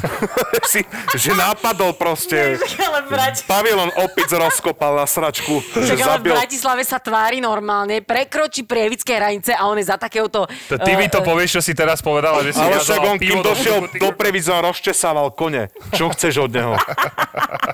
Si, 0.70 0.80
že 1.16 1.32
napadol 1.34 1.96
proste. 1.96 2.60
ale 2.78 2.98
v 3.04 3.08
Brati- 3.10 3.44
Pavilon 3.44 3.90
opic 3.98 4.28
rozkopal 4.30 4.94
na 4.94 5.06
sračku. 5.08 5.58
Že 5.74 5.94
ale 5.96 5.98
v 5.98 6.06
zabil. 6.06 6.32
Bratislave 6.36 6.82
sa 6.86 6.98
tvári 7.02 7.42
normálne, 7.50 7.98
prekročí 8.06 8.62
prievické 8.62 9.18
hranice 9.18 9.50
a 9.50 9.66
on 9.66 9.74
je 9.82 9.90
za 9.90 9.98
takéhoto... 9.98 10.46
To 10.46 10.76
ty 10.78 10.94
mi 10.94 11.10
to 11.10 11.18
eh, 11.18 11.26
povieš, 11.26 11.58
čo 11.58 11.62
si 11.66 11.74
teraz 11.74 11.98
povedala, 11.98 12.46
že 12.46 12.54
si 12.54 12.62
Ale 12.62 12.78
však 12.78 13.00
on, 13.02 13.16
kým 13.18 13.42
došiel 13.42 13.90
do 13.98 14.08
on 14.54 14.60
rozčesával 14.70 15.34
kone. 15.34 15.66
Čo 15.98 16.14
chceš 16.14 16.46
od 16.46 16.50
neho? 16.54 16.78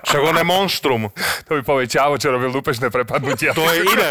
Však 0.09 0.23
on 0.25 0.37
je 0.41 0.45
monštrum. 0.49 1.03
To 1.45 1.51
mi 1.53 1.63
povie 1.63 1.85
Čávo, 1.85 2.17
čo 2.17 2.33
robil 2.33 2.49
lúpečné 2.49 2.89
prepadnutia. 2.89 3.53
To 3.53 3.63
je 3.69 3.85
iné. 3.85 4.09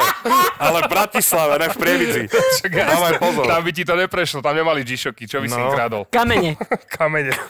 Ale 0.61 0.85
v 0.85 0.89
Bratislave, 0.93 1.57
ne 1.57 1.67
v 1.73 1.77
Prievidzi. 1.81 2.23
Však 2.29 2.69
Dávaj 2.69 3.13
pozor. 3.17 3.45
Tam 3.49 3.61
by 3.65 3.71
ti 3.73 3.83
to 3.83 3.97
neprešlo, 3.97 4.45
tam 4.45 4.53
nemali 4.53 4.85
G-šoky, 4.85 5.25
čo 5.25 5.41
by 5.41 5.47
si 5.49 5.57
No. 5.57 5.65
im 5.65 5.73
kradol? 5.73 6.01
Kamene. 6.13 6.53
Kamene. 6.95 7.33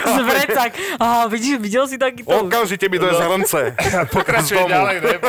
Z 0.00 0.22
vrecak. 0.24 0.72
Vidíš, 1.30 1.58
videl 1.60 1.84
si 1.86 1.98
takýto? 1.98 2.30
Okamžite 2.30 2.88
mi 2.88 2.98
dojde 2.98 3.16
zhrnce. 3.20 3.76
Pokračuje 4.16 4.64
ďalej, 4.66 4.96
ne? 5.00 5.14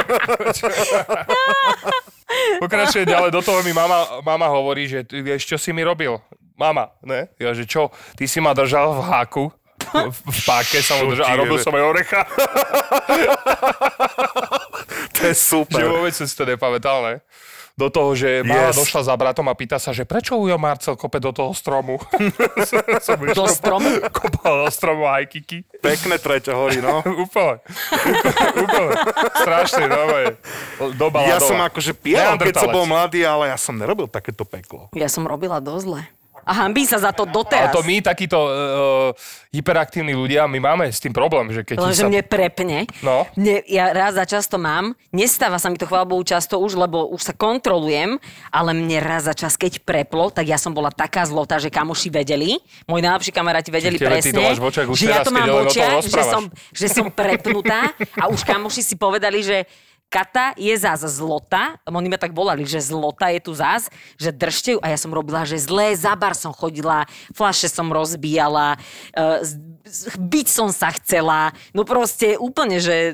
Pokračuje 2.63 3.05
ďalej, 3.05 3.31
do 3.31 3.41
toho 3.41 3.61
mi 3.61 3.73
mama, 3.73 4.05
mama 4.25 4.47
hovorí, 4.49 4.87
že 4.89 5.03
ty 5.05 5.21
vieš, 5.21 5.45
čo 5.45 5.57
si 5.61 5.69
mi 5.71 5.83
robil? 5.85 6.17
Mama, 6.57 6.89
ne? 7.03 7.27
Ja, 7.37 7.53
že 7.53 7.67
čo? 7.67 7.91
Ty 8.15 8.25
si 8.25 8.41
ma 8.41 8.55
držal 8.55 8.95
v 8.95 9.01
háku, 9.05 9.51
v, 9.75 10.09
v 10.09 10.39
páke 10.47 10.81
som 10.81 11.03
ho 11.03 11.11
držal 11.11 11.27
a 11.27 11.35
robil 11.35 11.59
som 11.59 11.75
aj 11.75 11.83
orecha, 11.83 12.21
To 15.15 15.31
je 15.31 15.31
že 15.31 15.39
super. 15.39 15.79
vôbec 15.87 16.11
som 16.11 16.27
si 16.27 16.35
to 16.35 16.43
nepamätal, 16.43 16.99
ne? 17.03 17.15
Do 17.75 17.91
toho, 17.91 18.15
že 18.15 18.39
mama 18.39 18.71
Yes. 18.71 18.79
došla 18.79 19.01
za 19.03 19.15
bratom 19.15 19.43
a 19.45 19.53
pýta 19.53 19.75
sa, 19.75 19.91
že 19.91 20.07
prečo 20.07 20.39
Ujo 20.39 20.55
Marcel 20.55 20.95
kope 20.95 21.19
do 21.19 21.35
toho 21.35 21.51
stromu? 21.51 21.99
som 23.03 23.19
Do 23.19 23.45
stromu? 23.45 23.99
Kopal 24.15 24.63
do 24.63 24.71
stromu 24.71 25.03
aj 25.03 25.27
kiki. 25.27 25.67
Pekné 25.83 26.15
treťo 26.15 26.55
hory, 26.55 26.79
no. 26.79 27.03
Úplne. 27.27 27.59
Úplne. 28.55 28.91
Strašne, 29.35 29.85
no. 29.85 30.07
Doba 30.95 31.27
Ja 31.27 31.35
som 31.37 31.59
Ladola. 31.59 31.67
akože 31.67 31.91
pijal, 31.93 32.39
keď 32.39 32.55
som 32.57 32.71
bol 32.71 32.87
mladý, 32.87 33.27
ale 33.27 33.51
ja 33.51 33.57
som 33.59 33.75
nerobil 33.75 34.07
takéto 34.07 34.47
peklo. 34.47 34.87
Ja 34.95 35.11
som 35.11 35.27
robila 35.27 35.59
dosť 35.59 35.83
zle. 35.83 36.01
A 36.45 36.51
hambí 36.63 36.85
sa 36.85 37.01
za 37.01 37.09
to 37.09 37.25
doteraz. 37.25 37.73
Ale 37.73 37.75
to 37.75 37.81
my, 37.81 37.95
takíto 38.05 38.37
uh, 38.37 39.09
hyperaktívni 39.49 40.13
ľudia, 40.13 40.45
my 40.45 40.61
máme 40.61 40.85
s 40.93 41.01
tým 41.01 41.09
problém, 41.09 41.49
že 41.49 41.65
keď 41.65 41.81
Lenže 41.81 42.05
sa... 42.05 42.09
mne 42.11 42.21
prepne. 42.21 42.77
No. 43.01 43.25
Mne, 43.33 43.65
ja 43.65 43.89
raz 43.89 44.13
za 44.13 44.29
často 44.29 44.61
mám, 44.61 44.93
nestáva 45.09 45.57
sa 45.57 45.73
mi 45.73 45.81
to 45.81 45.89
chvála 45.89 46.05
Bohu 46.05 46.21
často 46.21 46.61
už, 46.61 46.77
lebo 46.77 47.09
už 47.09 47.21
sa 47.21 47.33
kontrolujem, 47.33 48.21
ale 48.53 48.77
mne 48.77 49.01
raz 49.01 49.25
za 49.25 49.33
čas, 49.33 49.57
keď 49.57 49.81
preplo, 49.81 50.29
tak 50.29 50.45
ja 50.45 50.61
som 50.61 50.69
bola 50.71 50.93
taká 50.93 51.25
zlota, 51.25 51.57
že 51.57 51.73
kamoši 51.73 52.13
vedeli, 52.13 52.61
moji 52.85 53.01
najlepší 53.01 53.31
kamaráti 53.33 53.73
vedeli 53.73 53.97
Čiže 53.97 54.05
ty 54.05 54.11
presne, 54.11 54.31
to 54.37 54.91
už 54.93 54.97
že 55.01 55.05
ja 55.09 55.19
teraz, 55.19 55.25
to 55.25 55.31
keď 55.33 55.39
mám 55.41 55.47
v 55.49 55.57
očiach, 55.65 55.93
že 56.05 56.23
som, 56.29 56.43
že 56.69 56.87
som 56.93 57.05
prepnutá 57.09 57.89
a 58.21 58.29
už 58.29 58.45
kamoši 58.45 58.85
si 58.85 58.93
povedali, 58.93 59.41
že 59.41 59.65
Kata 60.15 60.55
je 60.55 60.71
zás 60.71 61.03
zlota, 61.03 61.75
oni 61.83 62.07
ma 62.07 62.15
tak 62.15 62.31
volali, 62.31 62.63
že 62.63 62.79
zlota 62.79 63.35
je 63.35 63.43
tu 63.43 63.51
zás, 63.51 63.91
že 64.15 64.31
držte 64.31 64.71
ju 64.71 64.79
a 64.79 64.87
ja 64.87 64.95
som 64.95 65.11
robila, 65.11 65.43
že 65.43 65.59
zlé, 65.59 65.91
za 65.91 66.15
bar 66.15 66.31
som 66.31 66.55
chodila, 66.55 67.03
flaše 67.35 67.67
som 67.67 67.91
rozbíjala, 67.91 68.79
uh, 69.11 69.43
byť 70.15 70.47
som 70.47 70.71
sa 70.71 70.95
chcela, 70.95 71.51
no 71.75 71.83
proste 71.83 72.39
úplne, 72.39 72.79
že 72.79 73.11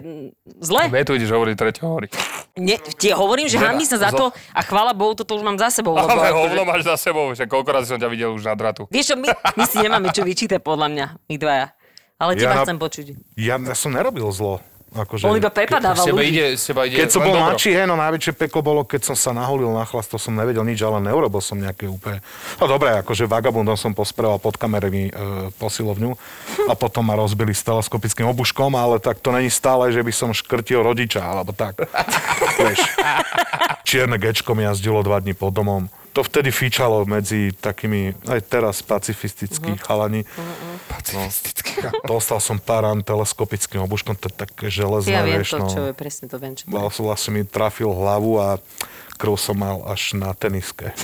zle. 0.61 0.93
Mne 0.93 1.01
tu 1.01 1.17
ideš 1.17 1.33
hovoriť 1.33 1.55
treťo 1.57 1.81
hovorí. 1.89 2.07
Ne, 2.53 2.77
tie 3.01 3.17
hovorím, 3.17 3.49
že 3.49 3.57
hambí 3.57 3.89
sa 3.89 3.97
za 3.97 4.13
to 4.13 4.29
a 4.53 4.61
chvála 4.61 4.93
Bohu, 4.93 5.17
toto 5.17 5.33
už 5.33 5.41
mám 5.41 5.57
za 5.57 5.73
sebou. 5.73 5.97
Lebo 5.97 6.05
Ale 6.05 6.29
akože- 6.29 6.37
hovno 6.37 6.61
máš 6.69 6.85
za 6.85 7.01
sebou, 7.01 7.33
že 7.33 7.49
koľko 7.49 7.81
razy 7.81 7.97
som 7.97 7.99
ťa 7.99 8.09
videl 8.13 8.29
už 8.29 8.45
na 8.45 8.53
dratu. 8.53 8.85
Vieš 8.93 9.09
čo, 9.09 9.15
my, 9.17 9.25
my 9.57 9.63
si 9.65 9.77
nemáme 9.81 10.13
čo 10.13 10.21
vyčítať 10.21 10.61
podľa 10.61 10.85
mňa, 10.93 11.05
my 11.17 11.35
dvaja. 11.41 11.73
Ale 12.21 12.37
Ja 12.37 12.45
teba 12.45 12.55
na- 12.61 12.63
chcem 12.69 12.77
počuť. 12.77 13.05
Ja, 13.33 13.57
ja 13.57 13.73
som 13.73 13.89
nerobil 13.89 14.29
zlo. 14.29 14.61
Akože, 14.91 15.23
On 15.23 15.39
iba 15.39 15.47
prepadával 15.47 16.03
teba 16.03 16.19
ľudí. 16.19 16.35
ide, 16.35 16.59
z 16.59 16.63
teba 16.67 16.83
ide 16.83 16.99
Keď 16.99 17.09
som 17.15 17.23
bol 17.23 17.31
mladší, 17.31 17.71
hej, 17.71 17.87
no 17.87 17.95
najväčšie 17.95 18.35
peko 18.35 18.59
bolo, 18.59 18.83
keď 18.83 19.07
som 19.07 19.15
sa 19.15 19.31
naholil 19.31 19.71
na 19.71 19.87
chlast, 19.87 20.11
to 20.11 20.19
som 20.19 20.35
nevedel 20.35 20.67
nič, 20.67 20.83
ale 20.83 20.99
neurobil 20.99 21.39
som 21.39 21.55
nejaké 21.55 21.87
úplne... 21.87 22.19
No 22.59 22.67
dobre, 22.67 22.99
akože 22.99 23.23
vagabundom 23.23 23.79
som 23.79 23.95
pospreval 23.95 24.35
pod 24.43 24.59
kamerami 24.59 25.07
e, 25.07 25.11
posilovňu 25.55 26.11
a 26.67 26.75
potom 26.75 27.07
ma 27.07 27.15
rozbili 27.15 27.55
s 27.55 27.63
teleskopickým 27.63 28.27
obuškom, 28.35 28.75
ale 28.75 28.99
tak 28.99 29.23
to 29.23 29.31
není 29.31 29.47
stále, 29.47 29.95
že 29.95 30.03
by 30.03 30.11
som 30.11 30.35
škrtil 30.35 30.83
rodiča, 30.83 31.23
alebo 31.23 31.55
tak. 31.55 31.87
Vieš, 32.59 32.83
čierne 33.87 34.19
gečko 34.19 34.51
mi 34.59 34.67
jazdilo 34.67 34.99
dva 35.07 35.23
dní 35.23 35.31
pod 35.31 35.55
domom. 35.55 35.87
To 36.11 36.27
vtedy 36.27 36.51
fičalo 36.51 37.07
medzi 37.07 37.55
takými, 37.55 38.11
aj 38.27 38.39
teraz 38.51 38.83
pacifistickí 38.83 39.79
uh-huh. 39.79 39.85
chalani. 39.87 40.27
Pacifistický. 40.91 41.87
Dostal 42.03 42.43
som 42.43 42.59
parán 42.59 42.99
teleskopickým 42.99 43.79
obuškom, 43.87 44.19
to 44.19 44.27
je 44.27 44.35
také 44.35 44.67
železné, 44.67 45.15
Ja 45.15 45.23
viem 45.23 45.39
vieš, 45.39 45.55
to, 45.55 45.59
no. 45.63 45.71
čo 45.71 45.81
je, 45.87 45.93
presne 45.95 46.27
to 46.27 46.35
viem, 46.35 46.53
čo 46.59 46.67
to 46.67 46.71
je. 46.71 46.75
Vlastne, 46.75 47.03
vlastne 47.07 47.31
mi 47.31 47.41
trafil 47.47 47.87
hlavu 47.87 48.43
a 48.43 48.59
krv 49.21 49.37
som 49.37 49.53
mal 49.53 49.85
až 49.85 50.17
na 50.17 50.33
teniske. 50.33 50.89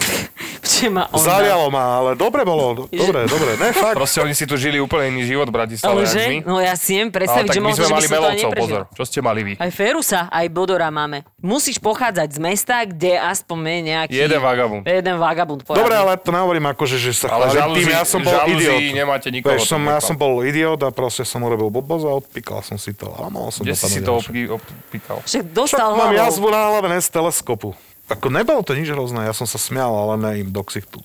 Ma 0.93 1.09
on 1.09 1.17
dal. 1.17 1.41
Zalialo 1.41 1.73
ma, 1.73 1.97
ale 1.97 2.09
dobre 2.13 2.45
bolo. 2.45 2.85
Dobre, 2.91 3.25
dobre. 3.25 3.57
Ne, 3.57 3.73
fakt. 3.73 3.97
Proste 3.97 4.21
oni 4.21 4.37
si 4.37 4.45
tu 4.45 4.53
žili 4.59 4.77
úplne 4.77 5.09
iný 5.09 5.25
život 5.25 5.49
v 5.49 5.53
Ale 5.53 5.57
Bratislave, 5.57 6.05
jak 6.05 6.13
že? 6.13 6.23
No 6.45 6.61
ja 6.61 6.75
si 6.77 7.01
Ale 7.01 7.09
predstaviť, 7.09 7.49
že 7.49 7.61
možno, 7.63 7.81
že 7.81 7.87
by 7.87 7.93
mali 7.97 8.05
som 8.05 8.13
melovcov, 8.13 8.49
pozor. 8.53 8.81
Čo 8.93 9.03
ste 9.09 9.19
mali 9.25 9.41
vy? 9.41 9.53
Aj 9.57 9.71
Ferusa, 9.73 10.29
aj 10.29 10.45
Bodora 10.53 10.93
máme. 10.93 11.25
Musíš 11.41 11.81
pochádzať 11.81 12.29
z 12.29 12.39
mesta, 12.43 12.75
kde 12.85 13.17
aspoň 13.17 13.57
je 13.57 13.79
nejaký... 13.89 14.13
Jeden 14.13 14.39
vagabund. 14.43 14.83
Jeden 14.85 15.15
vagabund, 15.17 15.61
poradne. 15.65 15.81
Dobre, 15.81 15.95
ale 15.97 16.11
to 16.21 16.29
nehovorím 16.29 16.65
ako, 16.69 16.83
že, 16.85 16.97
že 17.01 17.11
sa 17.25 17.25
Ale 17.33 17.49
žalúzi, 17.49 17.81
tým, 17.81 17.87
ja 17.97 18.03
som 18.05 18.19
bol 18.21 18.37
idiot. 18.45 18.81
nemáte 18.93 19.27
nikoho. 19.33 19.57
Vieš, 19.57 19.65
som, 19.65 19.81
ja 19.81 19.97
som 20.03 20.13
bol 20.13 20.45
idiot 20.45 20.77
a 20.85 20.89
proste 20.93 21.25
som 21.25 21.41
urobil 21.41 21.73
blbosť 21.73 22.05
a 22.05 22.11
odpíkal 22.21 22.59
som 22.61 22.77
si 22.77 22.93
to. 22.93 23.09
A 23.17 23.33
mohol 23.33 23.49
som 23.49 23.65
Kde 23.65 23.73
si 23.73 23.89
si 23.89 23.99
to 24.05 24.21
opíkal? 24.21 25.25
Však 25.25 25.37
Však 25.37 25.45
dostal 25.53 25.93
mám 25.93 26.11
hlavou. 26.11 26.21
jazvu 26.21 26.47
na 26.51 26.61
hlave, 26.69 26.87
ne 26.91 26.99
z 27.01 27.09
teleskopu. 27.13 27.69
Ako 28.07 28.31
nebolo 28.31 28.63
to 28.63 28.71
nič 28.71 28.87
hrozné, 28.87 29.27
ja 29.27 29.35
som 29.35 29.47
sa 29.47 29.59
smial, 29.59 29.91
ale 29.91 30.15
ne 30.15 30.31
im 30.47 30.49
do 30.51 30.63
ksichtu 30.63 31.03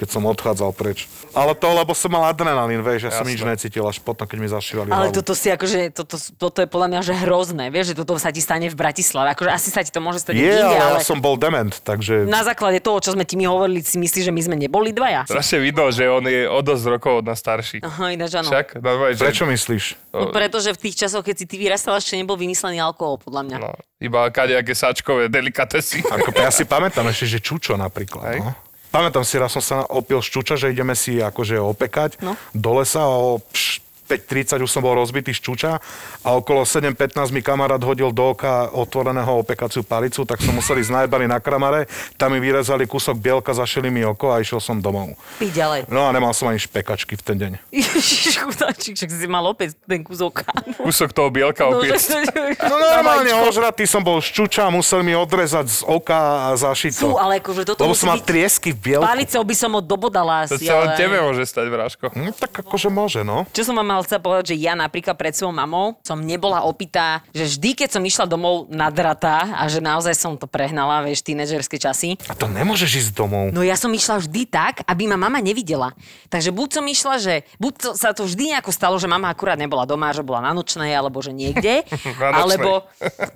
keď 0.00 0.08
som 0.16 0.24
odchádzal 0.24 0.72
preč. 0.72 1.04
Ale 1.36 1.52
to, 1.52 1.68
lebo 1.68 1.92
som 1.92 2.08
mal 2.08 2.32
adrenalín, 2.32 2.80
vieš, 2.80 3.12
ja 3.12 3.12
som 3.12 3.28
Jasné. 3.28 3.36
nič 3.36 3.40
necítil, 3.44 3.84
až 3.84 4.00
potom, 4.00 4.24
keď 4.24 4.38
mi 4.40 4.48
zašívali 4.48 4.88
Ale 4.88 5.12
hlavu. 5.12 5.20
toto 5.20 5.36
si 5.36 5.52
akože, 5.52 5.92
toto, 5.92 6.16
toto 6.16 6.64
je 6.64 6.68
podľa 6.72 6.88
mňa, 6.88 7.00
že 7.04 7.12
hrozné. 7.20 7.68
Vieš, 7.68 7.92
že 7.92 7.94
toto 8.00 8.16
sa 8.16 8.32
ti 8.32 8.40
stane 8.40 8.72
v 8.72 8.76
Bratislave. 8.80 9.36
Akože 9.36 9.50
asi 9.52 9.68
sa 9.68 9.84
ti 9.84 9.92
to 9.92 10.00
môže 10.00 10.24
stať 10.24 10.40
Je, 10.40 10.48
inde, 10.48 10.64
ale 10.64 10.96
ale 10.96 10.98
ja 10.98 11.04
som 11.04 11.20
bol 11.20 11.36
dement, 11.36 11.76
takže... 11.84 12.24
na 12.24 12.40
základe 12.40 12.80
toho, 12.80 12.96
čo 13.04 13.12
sme 13.12 13.28
ti 13.28 13.36
my 13.36 13.44
hovorili, 13.44 13.84
si 13.84 14.00
myslíš, 14.00 14.24
že 14.24 14.32
my 14.32 14.40
sme 14.40 14.56
neboli 14.56 14.96
dvaja? 14.96 15.28
Strašne 15.28 15.60
vidno, 15.60 15.92
že 15.92 16.08
on 16.08 16.24
je 16.24 16.48
o 16.48 16.60
dosť 16.64 16.84
rokov 16.88 17.12
od 17.20 17.24
nás 17.28 17.36
starší. 17.36 17.84
Aha, 17.84 18.16
ináč 18.16 18.40
áno. 18.40 18.48
Však? 18.48 18.80
Normálne, 18.80 19.12
že- 19.12 19.28
Prečo 19.28 19.44
myslíš? 19.44 19.84
No 20.16 20.32
pretože 20.32 20.72
v 20.72 20.78
tých 20.88 20.96
časoch, 20.96 21.20
keď 21.20 21.36
si 21.36 21.44
ty 21.44 21.60
vyrastal, 21.60 22.00
ešte 22.00 22.16
nebol 22.16 22.40
vymyslený 22.40 22.80
alkohol, 22.80 23.20
podľa 23.20 23.42
mňa. 23.44 23.56
No, 23.60 23.70
iba 24.00 24.24
kadejaké 24.32 24.72
sačkové 24.72 25.28
delikatesy. 25.28 26.00
Ako, 26.08 26.32
ja 26.32 26.48
si 26.48 26.64
pamätám 26.64 27.04
ešte, 27.12 27.36
že 27.36 27.38
čučo 27.44 27.76
napríklad. 27.76 28.24
Hej. 28.32 28.40
No. 28.40 28.69
Pamätám 28.90 29.22
si, 29.22 29.38
raz 29.38 29.50
som 29.50 29.62
sa 29.62 29.76
opil 29.86 30.18
z 30.18 30.28
čuča, 30.28 30.54
že 30.54 30.70
ideme 30.70 30.92
si 30.92 31.16
akože 31.16 31.56
opekať 31.56 32.18
No. 32.20 32.34
do 32.50 32.70
lesa 32.74 33.00
a 33.00 33.10
o 33.10 33.38
pš, 33.40 33.78
5.30 34.10 34.58
už 34.58 34.68
som 34.68 34.82
bol 34.82 34.92
rozbitý 34.92 35.30
z 35.30 35.38
čuča 35.40 35.78
a 36.20 36.28
okolo 36.32 36.66
7.15 36.66 36.90
mi 37.30 37.40
kamarát 37.40 37.78
hodil 37.78 38.10
do 38.10 38.34
oka 38.34 38.66
otvoreného 38.70 39.38
opekaciu 39.38 39.80
palicu, 39.80 40.26
tak 40.26 40.42
som 40.42 40.50
musel 40.50 40.76
ísť 40.76 40.90
najbali 40.90 41.24
na 41.24 41.38
kramare, 41.38 41.86
tam 42.18 42.34
mi 42.34 42.42
vyrezali 42.42 42.84
kúsok 42.84 43.14
bielka, 43.14 43.54
zašili 43.54 43.86
mi 43.86 44.02
oko 44.02 44.28
a 44.28 44.42
išiel 44.42 44.58
som 44.58 44.76
domov. 44.76 45.14
Pí 45.38 45.46
ďalej. 45.48 45.86
No 45.86 46.02
a 46.02 46.10
nemal 46.10 46.34
som 46.34 46.50
ani 46.50 46.58
špekačky 46.58 47.14
v 47.14 47.22
ten 47.22 47.36
deň. 47.38 47.52
Ježiš, 47.70 48.34
chudáčik, 48.36 48.98
však 48.98 49.10
si 49.10 49.26
mal 49.26 49.46
opäť 49.46 49.78
ten 49.80 50.02
kúsok. 50.02 50.42
Kúsok 50.76 51.14
toho 51.14 51.30
bielka 51.30 51.62
No, 51.62 51.78
opäť. 51.78 52.10
No 52.58 52.74
normálne 52.74 53.30
ožratý 53.46 53.84
som 53.84 54.00
bol 54.00 54.18
z 54.18 54.32
čuča, 54.32 54.66
musel 54.68 55.04
mi 55.04 55.14
odrezať 55.14 55.66
z 55.68 55.80
oka 55.84 56.50
a 56.50 56.58
zašiť 56.58 56.92
to. 56.98 57.06
Fú, 57.06 57.14
ale 57.14 57.38
akože 57.38 57.62
toto 57.62 57.84
Lebo 57.84 57.94
som 57.94 58.10
mal 58.10 58.18
byť- 58.18 58.26
triesky 58.26 58.70
v 58.72 58.78
bielku. 58.80 59.04
Palicou 59.04 59.42
by 59.44 59.54
som 59.54 59.70
ho 59.70 59.80
dobodala 59.80 60.48
To 60.48 60.56
asi, 60.56 60.64
sa 60.64 60.80
len 60.80 60.88
ale... 60.90 60.98
tebe 60.98 61.16
môže 61.20 61.44
stať, 61.44 61.66
Vráško. 61.68 62.04
No 62.16 62.32
tak 62.32 62.52
akože 62.56 62.88
môže, 62.88 63.20
no. 63.22 63.44
Čo 63.52 63.70
som 63.70 63.74
vám 63.76 63.86
mal 63.86 63.99
chcel 64.04 64.20
povedať, 64.22 64.54
že 64.54 64.60
ja 64.60 64.76
napríklad 64.76 65.16
pred 65.16 65.34
svojou 65.34 65.54
mamou 65.54 65.98
som 66.04 66.20
nebola 66.20 66.64
opitá, 66.64 67.24
že 67.32 67.46
vždy, 67.46 67.84
keď 67.84 67.88
som 67.98 68.02
išla 68.02 68.26
domov 68.28 68.68
nadratá 68.70 69.56
a 69.56 69.66
že 69.66 69.82
naozaj 69.82 70.14
som 70.16 70.36
to 70.36 70.50
prehnala, 70.50 71.04
vieš, 71.04 71.24
tínedžerské 71.24 71.76
časy, 71.80 72.18
A 72.28 72.34
to 72.34 72.50
nemôžeš 72.50 72.90
ísť 73.06 73.10
domov. 73.14 73.50
No 73.50 73.64
ja 73.64 73.74
som 73.74 73.90
išla 73.92 74.20
vždy 74.20 74.42
tak, 74.48 74.82
aby 74.86 75.10
ma 75.10 75.16
mama 75.16 75.38
nevidela. 75.38 75.92
Takže 76.32 76.50
buď 76.50 76.68
som 76.80 76.84
išla, 76.86 77.14
že 77.20 77.34
buď 77.58 77.72
to, 77.76 77.88
sa 77.96 78.10
to 78.16 78.26
vždy 78.26 78.56
nejako 78.56 78.70
stalo, 78.74 78.96
že 78.98 79.10
mama 79.10 79.30
akurát 79.30 79.58
nebola 79.58 79.84
doma, 79.84 80.14
že 80.14 80.26
bola 80.26 80.40
na 80.44 80.52
nočnej, 80.52 80.92
alebo 80.92 81.20
že 81.20 81.30
niekde, 81.34 81.84
alebo, 82.40 82.86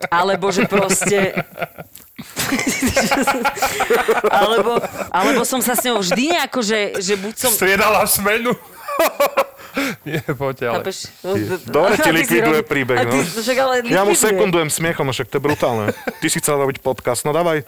alebo 0.09 0.47
že 0.51 0.67
proste... 0.69 1.35
alebo, 4.31 4.79
alebo 5.11 5.43
som 5.43 5.59
sa 5.59 5.75
s 5.75 5.83
ňou 5.83 5.99
vždy 5.99 6.39
nejako, 6.39 6.61
že, 6.63 6.81
že 7.03 7.15
buď 7.19 7.35
som... 7.35 7.51
Striedala 7.51 8.07
smenu. 8.07 8.55
Nie, 10.07 10.23
poďte, 10.23 10.65
ale... 10.71 10.77
Chápeš? 10.81 10.99
Dobre 11.67 11.95
ti 12.05 12.11
likviduje 12.15 12.61
príbeh, 12.63 12.99
ty, 13.11 13.19
no. 13.19 13.43
však 13.43 13.59
ale 13.59 13.75
Ja 13.91 14.07
mu 14.07 14.15
sekundujem 14.15 14.71
smiechom, 14.71 15.03
no 15.03 15.13
však 15.13 15.29
to 15.29 15.37
je 15.39 15.43
brutálne. 15.43 15.87
Ty 16.23 16.27
si 16.31 16.39
chcel 16.39 16.63
robiť 16.63 16.79
podcast, 16.79 17.27
no 17.27 17.35
dávaj. 17.35 17.67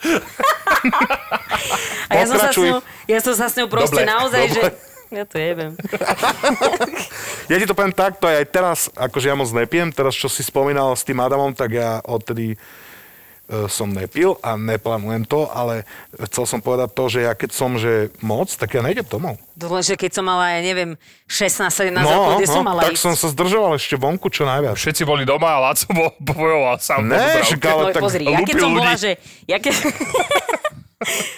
A 2.06 2.12
ja 2.14 2.24
som, 2.30 2.38
sa 2.38 2.54
s 2.54 2.58
ňou, 2.62 2.78
ja 3.10 3.18
som 3.18 3.34
sa 3.34 3.46
s 3.50 3.54
ňou 3.58 3.66
proste 3.66 4.06
Dobre, 4.06 4.06
naozaj, 4.06 4.42
dobre. 4.46 4.54
že... 4.54 4.94
Ja 5.06 5.22
to 5.22 5.38
jebem. 5.38 5.78
Ja 7.46 7.62
ti 7.62 7.66
to 7.70 7.78
poviem 7.78 7.94
tak, 7.94 8.18
to 8.18 8.26
aj 8.26 8.42
teraz, 8.50 8.90
akože 8.90 9.30
ja 9.30 9.38
moc 9.38 9.46
nepijem, 9.54 9.94
teraz 9.94 10.18
čo 10.18 10.26
si 10.26 10.42
spomínal 10.42 10.90
s 10.98 11.06
tým 11.06 11.22
Adamom, 11.22 11.54
tak 11.54 11.78
ja 11.78 12.02
odtedy 12.02 12.58
som 13.66 13.86
nepil 13.86 14.34
a 14.40 14.54
neplánujem 14.54 15.22
to, 15.22 15.46
ale 15.46 15.86
chcel 16.26 16.44
som 16.44 16.58
povedať 16.58 16.90
to, 16.90 17.04
že 17.06 17.18
ja 17.20 17.32
keď 17.32 17.50
som 17.50 17.74
že 17.76 18.10
moc, 18.18 18.50
tak 18.50 18.72
ja 18.72 18.80
nejdem 18.80 19.04
domov. 19.04 19.38
To 19.56 19.68
len, 19.68 19.80
že 19.80 19.94
keď 19.94 20.10
som 20.12 20.24
mala, 20.24 20.50
ja 20.50 20.60
neviem, 20.60 20.98
16-17 21.24 21.94
No, 21.94 22.02
rokov, 22.02 22.30
kde 22.36 22.46
som 22.46 22.60
no, 22.60 22.68
mala 22.68 22.80
tak 22.82 22.92
ísť. 22.92 23.02
som 23.02 23.14
sa 23.14 23.26
zdržoval 23.28 23.72
ešte 23.74 23.94
vonku 23.94 24.28
čo 24.28 24.42
najviac. 24.42 24.74
Všetci 24.74 25.02
boli 25.02 25.22
doma 25.22 25.48
a 25.52 25.70
Laco 25.70 25.86
bol 25.88 26.10
bojoval 26.28 26.76
sám. 26.76 27.00
po 27.02 27.14
Ne, 27.14 27.40
však 27.40 27.60
ale 27.62 27.82
No, 27.82 27.94
tak 27.94 28.02
pozri, 28.02 28.24
ja 28.24 28.38
keď 28.40 28.54
som 28.56 28.70
bola, 28.70 28.92
ľudí. 28.92 29.00
že... 29.00 29.10
Ja 29.46 29.56
keď, 29.56 29.72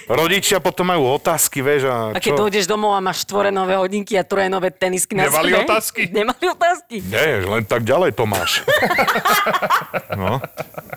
rodičia 0.07 0.63
potom 0.63 0.87
majú 0.87 1.19
otázky, 1.19 1.59
vieš, 1.67 1.91
a, 1.91 2.15
a 2.15 2.23
keď 2.23 2.31
čo? 2.31 2.41
dojdeš 2.47 2.65
domov 2.71 2.95
a 2.95 3.03
máš 3.03 3.27
štvorenové 3.27 3.75
hodinky 3.75 4.15
a 4.15 4.23
trojenové 4.23 4.71
tenisky 4.71 5.19
na 5.19 5.27
Nemali 5.27 5.51
sebe. 5.51 5.63
otázky? 5.67 6.01
Nemali 6.19 6.45
otázky. 6.47 6.97
Nie, 7.03 7.43
len 7.43 7.67
tak 7.67 7.83
ďalej 7.83 8.15
to 8.19 8.23
máš. 8.23 8.63
no, 10.15 10.39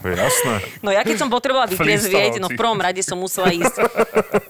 je 0.05 0.13
jasné. 0.13 0.55
No 0.85 0.93
ja 0.93 1.01
keď 1.01 1.17
som 1.25 1.29
potrebovala 1.33 1.65
vytriezvieť, 1.73 2.37
no 2.37 2.53
v 2.53 2.57
prvom 2.57 2.77
rade 2.77 3.01
som 3.01 3.17
musela 3.17 3.49
ísť 3.49 3.81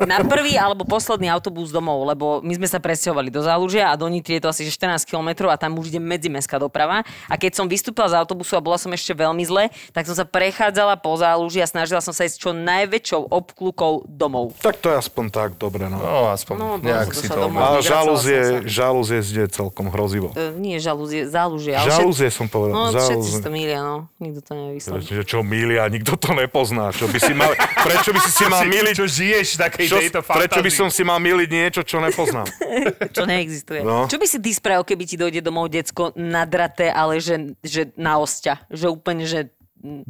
na 0.03 0.27
prvý 0.27 0.59
alebo 0.59 0.83
posledný 0.83 1.31
autobus 1.31 1.71
domov, 1.71 2.03
lebo 2.03 2.43
my 2.43 2.51
sme 2.59 2.67
sa 2.67 2.83
presťahovali 2.83 3.31
do 3.31 3.39
Zálužia 3.39 3.91
a 3.91 3.95
do 3.95 4.11
Nitry 4.11 4.39
je 4.39 4.43
to 4.43 4.51
asi 4.51 4.67
že 4.67 4.75
14 4.75 5.07
km 5.07 5.47
a 5.47 5.55
tam 5.55 5.79
už 5.79 5.87
ide 5.87 6.03
medzimestská 6.03 6.59
doprava. 6.59 7.07
A 7.31 7.39
keď 7.39 7.63
som 7.63 7.65
vystúpila 7.71 8.11
z 8.11 8.19
autobusu 8.19 8.59
a 8.59 8.61
bola 8.61 8.75
som 8.75 8.91
ešte 8.91 9.15
veľmi 9.15 9.43
zle, 9.47 9.71
tak 9.95 10.03
som 10.03 10.19
sa 10.19 10.27
prechádzala 10.27 10.99
po 10.99 11.15
Záluži 11.15 11.63
a 11.63 11.67
snažila 11.69 12.03
som 12.03 12.11
sa 12.11 12.27
ísť 12.27 12.43
čo 12.43 12.51
najväčšou 12.51 13.31
obklukou 13.31 14.00
domov. 14.03 14.53
Tak 14.57 14.77
to 14.77 14.87
je 14.87 14.97
aspoň 14.97 15.25
tak, 15.27 15.49
dobre, 15.55 15.85
no. 15.85 15.95
No, 15.95 16.29
aspoň 16.29 16.55
No, 16.55 16.67
nejak 16.77 17.09
si 17.11 17.25
to... 17.25 17.37
domov. 17.39 17.57
A 17.57 17.67
vyvracala 17.73 17.81
žalúzie, 17.83 18.39
žalúzie 18.65 19.19
zde 19.19 19.43
celkom 19.47 19.87
hrozivo. 19.87 20.31
E, 20.31 20.53
nie 20.53 20.77
žalúzie, 20.77 21.25
zálužie. 21.25 21.73
ale 21.73 21.87
Žalúzie 21.87 22.27
všet- 22.27 22.35
som 22.35 22.45
povedal. 22.45 22.73
No, 22.73 22.83
všetci 22.89 23.01
si 23.01 23.11
žalúzie. 23.11 23.39
to 23.39 23.49
milia, 23.49 23.79
no. 23.79 23.97
Nikto 24.17 24.39
to 24.39 24.51
nevie 24.53 24.73
vysloviť. 24.77 25.05
Že 25.11 25.23
čo 25.23 25.39
milia, 25.41 25.83
nikto 25.87 26.13
to 26.15 26.29
nepozná. 26.31 26.89
Čo 26.89 27.05
by 27.05 27.17
si 27.17 27.31
mal, 27.31 27.51
prečo 27.87 28.09
by 28.09 28.19
si 28.19 28.31
si 28.31 28.45
mal 28.45 28.63
miliť? 28.63 28.93
Čo 28.93 29.05
žiješ 29.07 29.47
v 29.51 29.59
takej 29.61 29.85
Čo, 29.85 29.97
tejto 29.99 30.19
prečo 30.21 30.37
by 30.57 30.67
fantázii? 30.67 30.77
som 30.77 30.87
si 30.87 31.01
mal 31.01 31.17
miliť 31.17 31.49
niečo, 31.49 31.81
čo 31.81 31.97
nepoznám? 31.97 32.47
Čo 33.15 33.23
neexistuje. 33.23 33.81
No. 33.81 34.05
Čo 34.05 34.15
by 34.15 34.25
si 34.25 34.37
ty 34.37 34.49
spravil, 34.49 34.81
keby 34.81 35.03
ti 35.03 35.15
dojde 35.15 35.39
domov 35.39 35.67
decko 35.67 36.13
nadraté, 36.13 36.87
ale 36.87 37.17
že, 37.17 37.55
že 37.59 37.91
na 37.95 38.17
osťa? 38.17 38.67
Že 38.67 38.87
úplne, 38.91 39.23
že... 39.23 39.49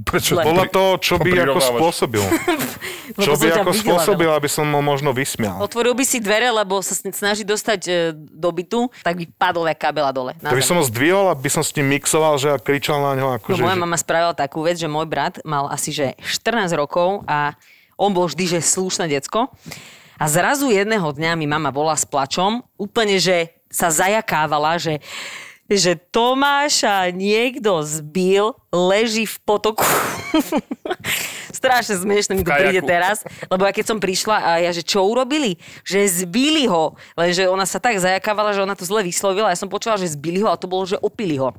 Prečo? 0.03 0.35
Len- 0.35 0.43
Podľa 0.43 0.65
toho, 0.67 0.89
čo 0.99 1.15
by 1.15 1.31
ako 1.31 1.59
spôsobil. 1.59 2.23
Čo 3.11 3.35
by 3.35 3.47
ako 3.57 3.71
spôsobil, 3.71 4.23
veľa. 4.23 4.39
aby 4.39 4.47
som 4.47 4.63
ho 4.65 4.79
možno 4.79 5.11
vysmial. 5.11 5.59
Otvoril 5.59 5.91
by 5.91 6.03
si 6.03 6.19
dvere, 6.19 6.47
lebo 6.47 6.79
sa 6.79 6.91
sn- 6.91 7.11
snaží 7.11 7.43
dostať 7.43 7.79
e, 7.83 7.91
do 8.15 8.49
bytu, 8.49 8.87
tak 8.99 9.19
by 9.19 9.27
padol 9.29 9.67
jak 9.67 9.79
kabela 9.81 10.11
dole. 10.11 10.31
To 10.39 10.55
by 10.55 10.63
som 10.63 10.79
ho 10.79 10.85
zdvihol 10.85 11.27
a 11.27 11.35
by 11.35 11.49
som 11.49 11.59
s 11.59 11.75
ním 11.75 11.91
mixoval, 11.91 12.35
že 12.35 12.47
a 12.47 12.55
kričal 12.55 13.03
na 13.03 13.11
ňo. 13.13 13.35
Ako, 13.35 13.51
No 13.51 13.59
že, 13.59 13.63
moja 13.63 13.75
mama 13.75 13.95
spravila 13.95 14.31
takú 14.31 14.63
vec, 14.63 14.75
že 14.75 14.87
môj 14.87 15.03
brat 15.05 15.43
mal 15.43 15.67
asi 15.67 15.91
že 15.91 16.15
14 16.19 16.71
rokov 16.71 17.23
a 17.25 17.51
on 17.95 18.11
bol 18.11 18.25
vždy, 18.25 18.55
že 18.55 18.59
slušné 18.63 19.11
decko. 19.11 19.51
A 20.15 20.25
zrazu 20.25 20.71
jedného 20.71 21.03
dňa 21.05 21.35
mi 21.35 21.45
mama 21.45 21.67
volá 21.67 21.93
s 21.93 22.07
plačom, 22.07 22.63
úplne, 22.75 23.19
že 23.19 23.51
sa 23.67 23.87
zajakávala, 23.87 24.75
že 24.77 25.03
že 25.75 25.95
Tomáša 25.95 27.11
niekto 27.15 27.83
zbil, 27.85 28.55
leží 28.71 29.23
v 29.27 29.37
potoku. 29.47 29.87
Strašne 31.61 32.01
smiešne 32.01 32.33
mi 32.39 32.43
to 32.43 32.51
príde 32.51 32.81
teraz, 32.81 33.21
lebo 33.47 33.63
ja 33.67 33.71
keď 33.75 33.85
som 33.85 33.99
prišla 34.01 34.37
a 34.41 34.51
ja, 34.65 34.71
že 34.73 34.81
čo 34.81 35.05
urobili? 35.05 35.61
Že 35.85 36.25
zbili 36.25 36.65
ho. 36.65 36.97
Lenže 37.13 37.45
ona 37.45 37.69
sa 37.69 37.77
tak 37.77 38.01
zajakávala, 38.01 38.55
že 38.55 38.65
ona 38.65 38.73
to 38.73 38.87
zle 38.87 39.05
vyslovila. 39.05 39.53
Ja 39.53 39.59
som 39.59 39.69
počula, 39.69 39.95
že 39.95 40.09
zbili 40.09 40.41
ho 40.41 40.49
a 40.49 40.57
to 40.57 40.65
bolo, 40.65 40.89
že 40.89 40.97
opili 40.97 41.37
ho. 41.37 41.53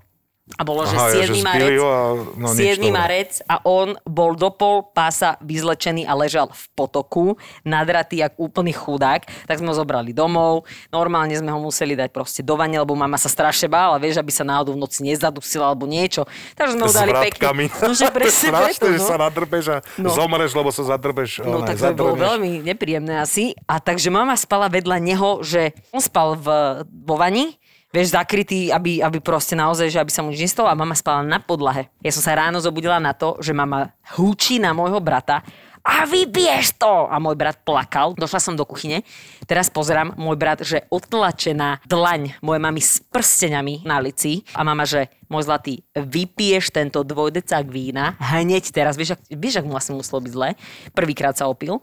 A 0.53 0.67
bolo, 0.67 0.83
že 0.85 0.99
Aha, 0.99 1.15
ja, 1.15 1.23
7. 1.23 1.39
že 1.39 1.47
marec, 1.47 1.79
a 1.79 1.99
no, 2.35 2.51
nič 2.51 2.75
7. 2.75 2.83
dobré. 2.83 2.91
marec 2.91 3.31
a 3.47 3.63
on 3.63 3.95
bol 4.03 4.35
do 4.35 4.51
pol 4.51 4.83
pása 4.85 5.39
vyzlečený 5.39 6.03
a 6.03 6.19
ležal 6.19 6.51
v 6.51 6.65
potoku, 6.75 7.27
nadratý 7.63 8.21
jak 8.21 8.35
úplný 8.37 8.75
chudák. 8.75 9.23
Tak 9.47 9.63
sme 9.63 9.71
ho 9.71 9.77
zobrali 9.79 10.11
domov, 10.11 10.67
normálne 10.91 11.31
sme 11.39 11.47
ho 11.47 11.63
museli 11.63 11.95
dať 11.95 12.11
proste 12.11 12.43
do 12.43 12.59
vane, 12.59 12.75
lebo 12.75 12.91
mama 12.93 13.15
sa 13.17 13.31
strašne 13.31 13.71
bála, 13.71 14.03
vieš, 14.03 14.19
aby 14.19 14.35
sa 14.35 14.43
náhodou 14.43 14.75
v 14.75 14.83
noci 14.83 15.07
nezadusila 15.07 15.71
alebo 15.71 15.87
niečo. 15.87 16.27
Takže 16.59 16.73
sme 16.75 16.85
ho 16.85 16.93
dali 16.93 17.13
pekne. 17.31 17.47
No, 17.79 17.95
že 17.95 18.07
presne 18.19 18.47
Strašné, 18.51 18.67
preto, 18.67 18.87
že 18.91 18.99
no. 18.99 19.07
sa 19.07 19.17
nadrbeš 19.23 19.65
a 19.71 19.77
No. 19.95 20.11
zomreš, 20.11 20.53
lebo 20.59 20.75
sa 20.75 20.83
zadrbeš. 20.83 21.39
No 21.47 21.63
tak 21.63 21.79
to 21.79 21.95
bolo 21.95 22.19
veľmi 22.19 22.67
nepríjemné 22.67 23.23
asi. 23.23 23.55
A 23.71 23.79
takže 23.79 24.11
mama 24.11 24.35
spala 24.35 24.67
vedľa 24.67 24.99
neho, 24.99 25.39
že 25.47 25.71
on 25.95 26.03
spal 26.03 26.35
v, 26.35 26.47
vo 26.83 27.15
vani, 27.15 27.55
vieš, 27.93 28.17
zakrytý, 28.17 28.73
aby, 28.73 29.05
aby 29.05 29.21
proste 29.21 29.55
naozaj, 29.55 29.93
že 29.93 30.01
aby 30.01 30.11
sa 30.11 30.25
mu 30.25 30.33
nič 30.33 30.41
nestalo 30.41 30.73
a 30.73 30.75
mama 30.75 30.97
spala 30.97 31.23
na 31.23 31.39
podlahe. 31.39 31.93
Ja 32.01 32.11
som 32.11 32.25
sa 32.25 32.35
ráno 32.35 32.59
zobudila 32.59 32.97
na 32.99 33.13
to, 33.13 33.37
že 33.39 33.53
mama 33.53 33.93
húči 34.17 34.59
na 34.59 34.73
môjho 34.73 34.99
brata 34.99 35.45
a 35.83 36.07
vybiješ 36.07 36.79
to! 36.79 37.11
A 37.11 37.19
môj 37.19 37.35
brat 37.35 37.59
plakal. 37.67 38.15
Došla 38.15 38.39
som 38.39 38.55
do 38.55 38.63
kuchyne. 38.63 39.03
Teraz 39.51 39.67
pozerám, 39.67 40.15
môj 40.15 40.39
brat, 40.39 40.63
že 40.63 40.87
otlačená 40.95 41.83
dlaň 41.91 42.39
mojej 42.39 42.63
mamy 42.63 42.79
s 42.79 43.03
prsteňami 43.11 43.83
na 43.83 43.99
lici. 43.99 44.47
A 44.55 44.63
mama, 44.63 44.87
že 44.87 45.11
môj 45.27 45.51
zlatý, 45.51 45.83
vypiješ 45.99 46.71
tento 46.71 47.03
dvojdecák 47.03 47.67
vína 47.67 48.15
hneď 48.23 48.71
teraz. 48.71 48.95
Vieš, 48.95 49.19
ak, 49.19 49.21
vieš, 49.35 49.59
ak 49.59 49.67
mu 49.67 49.75
asi 49.75 49.91
muselo 49.91 50.23
byť 50.23 50.31
zle. 50.31 50.55
Prvýkrát 50.95 51.35
sa 51.35 51.51
opil. 51.51 51.83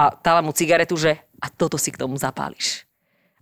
A 0.00 0.16
dala 0.24 0.40
mu 0.40 0.56
cigaretu, 0.56 0.96
že 0.96 1.20
a 1.36 1.52
toto 1.52 1.76
si 1.76 1.92
k 1.92 2.00
tomu 2.00 2.16
zapáliš. 2.16 2.88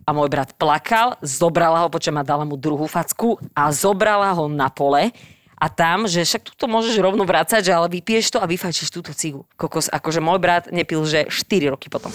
A 0.03 0.11
môj 0.11 0.27
brat 0.27 0.51
plakal, 0.59 1.15
zobrala 1.23 1.79
ho, 1.79 1.87
počujem, 1.87 2.19
a 2.19 2.27
dala 2.27 2.43
mu 2.43 2.59
druhú 2.59 2.91
facku 2.91 3.39
a 3.55 3.71
zobrala 3.71 4.35
ho 4.35 4.51
na 4.51 4.67
pole 4.67 5.15
a 5.55 5.71
tam, 5.71 6.03
že 6.11 6.27
však 6.27 6.59
tu 6.59 6.67
môžeš 6.67 6.99
rovno 6.99 7.23
vrácať, 7.23 7.63
že 7.63 7.71
ale 7.71 7.87
vypiješ 7.87 8.35
to 8.35 8.37
a 8.43 8.49
vyfajčíš 8.49 8.91
túto 8.91 9.15
cigu. 9.15 9.47
Kokos, 9.55 9.87
akože 9.87 10.19
môj 10.19 10.43
brat 10.43 10.67
nepil, 10.75 10.99
že 11.07 11.31
4 11.31 11.71
roky 11.71 11.87
potom. 11.87 12.11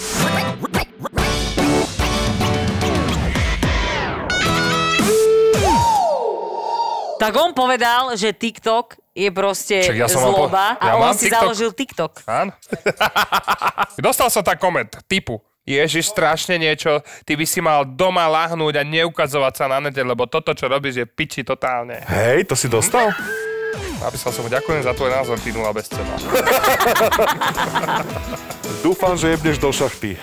Tak 7.19 7.35
on 7.35 7.51
povedal, 7.51 8.15
že 8.15 8.31
TikTok 8.31 8.95
je 9.11 9.27
proste 9.35 9.83
Však 9.83 9.99
ja 9.99 10.07
som 10.07 10.23
vám 10.23 10.31
po- 10.31 10.37
zloba 10.39 10.65
ja 10.79 10.93
a 10.95 11.03
on 11.03 11.15
si 11.19 11.27
TikTok. 11.27 11.35
založil 11.35 11.71
TikTok. 11.75 12.13
Áno. 12.31 12.53
Dostal 14.07 14.31
som 14.31 14.47
tak 14.47 14.63
koment 14.63 14.95
typu. 15.11 15.43
Ježiš, 15.69 16.17
strašne 16.17 16.57
niečo, 16.57 17.05
ty 17.29 17.37
by 17.37 17.45
si 17.45 17.61
mal 17.61 17.85
doma 17.85 18.25
lahnúť 18.25 18.81
a 18.81 18.89
neukazovať 18.89 19.53
sa 19.53 19.69
na 19.69 19.85
nete, 19.85 20.01
lebo 20.01 20.25
toto, 20.25 20.57
čo 20.57 20.65
robíš, 20.65 21.05
je 21.05 21.07
piči 21.07 21.45
totálne. 21.45 22.01
Hej, 22.09 22.49
to 22.49 22.57
si 22.57 22.73
dostal? 22.73 23.13
Napísal 24.01 24.33
som 24.33 24.47
mu, 24.47 24.49
ďakujem 24.49 24.81
za 24.81 24.97
tvoj 24.97 25.13
názor, 25.13 25.37
ty 25.37 25.53
nula 25.53 25.77
bez 25.77 25.93
cena. 25.93 26.09
Dúfam, 28.87 29.13
že 29.19 29.37
jebneš 29.37 29.61
do 29.61 29.69
šachty. 29.69 30.17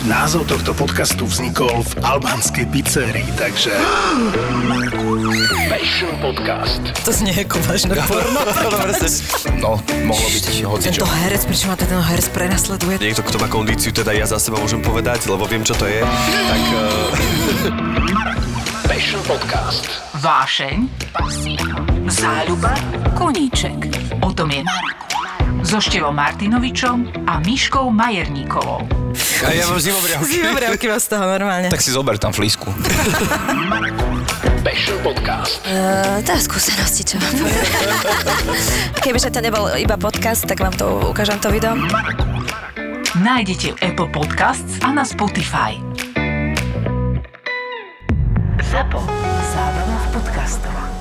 Názov 0.00 0.48
tohto 0.48 0.72
podcastu 0.72 1.28
vznikol 1.28 1.84
v 1.84 1.92
albánskej 2.00 2.64
pizzerii, 2.72 3.28
takže... 3.36 3.68
Passion 5.68 6.16
Podcast. 6.24 6.80
To 7.04 7.12
znie 7.12 7.36
ako 7.44 7.60
vážne 7.68 7.92
porno. 8.08 8.40
No, 9.60 9.76
mohlo 10.08 10.28
byť 10.32 10.64
hocičo. 10.64 11.04
Tento 11.04 11.10
herec, 11.20 11.44
prečo 11.44 11.68
ma 11.68 11.76
ten 11.76 11.92
herec 11.92 12.32
prenasleduje? 12.32 12.96
Niekto, 12.96 13.20
kto 13.28 13.36
má 13.44 13.52
kondíciu, 13.52 13.92
teda 13.92 14.16
ja 14.16 14.24
za 14.24 14.40
seba 14.40 14.56
môžem 14.56 14.80
povedať, 14.80 15.28
lebo 15.28 15.44
viem, 15.44 15.60
čo 15.68 15.76
to 15.76 15.84
je, 15.84 16.00
tak 16.00 16.62
uh, 16.72 16.80
Passion 18.88 19.20
Podcast. 19.28 19.84
Vášeň, 20.16 20.88
záľuba, 22.08 22.72
koníček. 23.20 23.92
O 24.24 24.32
tom 24.32 24.48
je. 24.48 24.64
So 25.60 25.76
Števom 25.76 26.16
Martinovičom 26.16 27.28
a 27.28 27.36
Miškou 27.44 27.92
Majerníkovou. 27.92 28.99
A 29.44 29.50
ja 29.56 29.64
mám 29.68 29.80
zimobriavky. 29.80 30.28
Zimomriavky 30.28 30.86
vás 30.88 31.02
z 31.04 31.08
toho 31.16 31.24
normálne. 31.24 31.68
Tak 31.72 31.80
si 31.80 31.90
zober 31.90 32.20
tam 32.20 32.32
flísku. 32.32 32.68
Passion 34.60 34.98
Podcast. 35.00 35.64
Uh, 35.64 36.20
tá 36.20 36.36
skúsenosti, 36.36 37.02
čo 37.04 37.16
poviem. 37.16 37.64
Kebyže 39.00 39.32
to 39.32 39.40
nebol 39.40 39.72
iba 39.76 39.96
podcast, 39.96 40.44
tak 40.44 40.60
vám 40.60 40.76
to 40.76 41.08
ukážem 41.08 41.40
to 41.40 41.48
video. 41.48 41.72
Nájdete 43.16 43.74
v 43.74 43.76
Apple 43.80 44.12
Podcasts 44.12 44.78
a 44.84 44.92
na 44.92 45.02
Spotify. 45.02 45.80
Zapo. 48.70 49.02
Zábrná 49.50 49.98
v 49.98 50.08
podcastovách. 50.14 50.99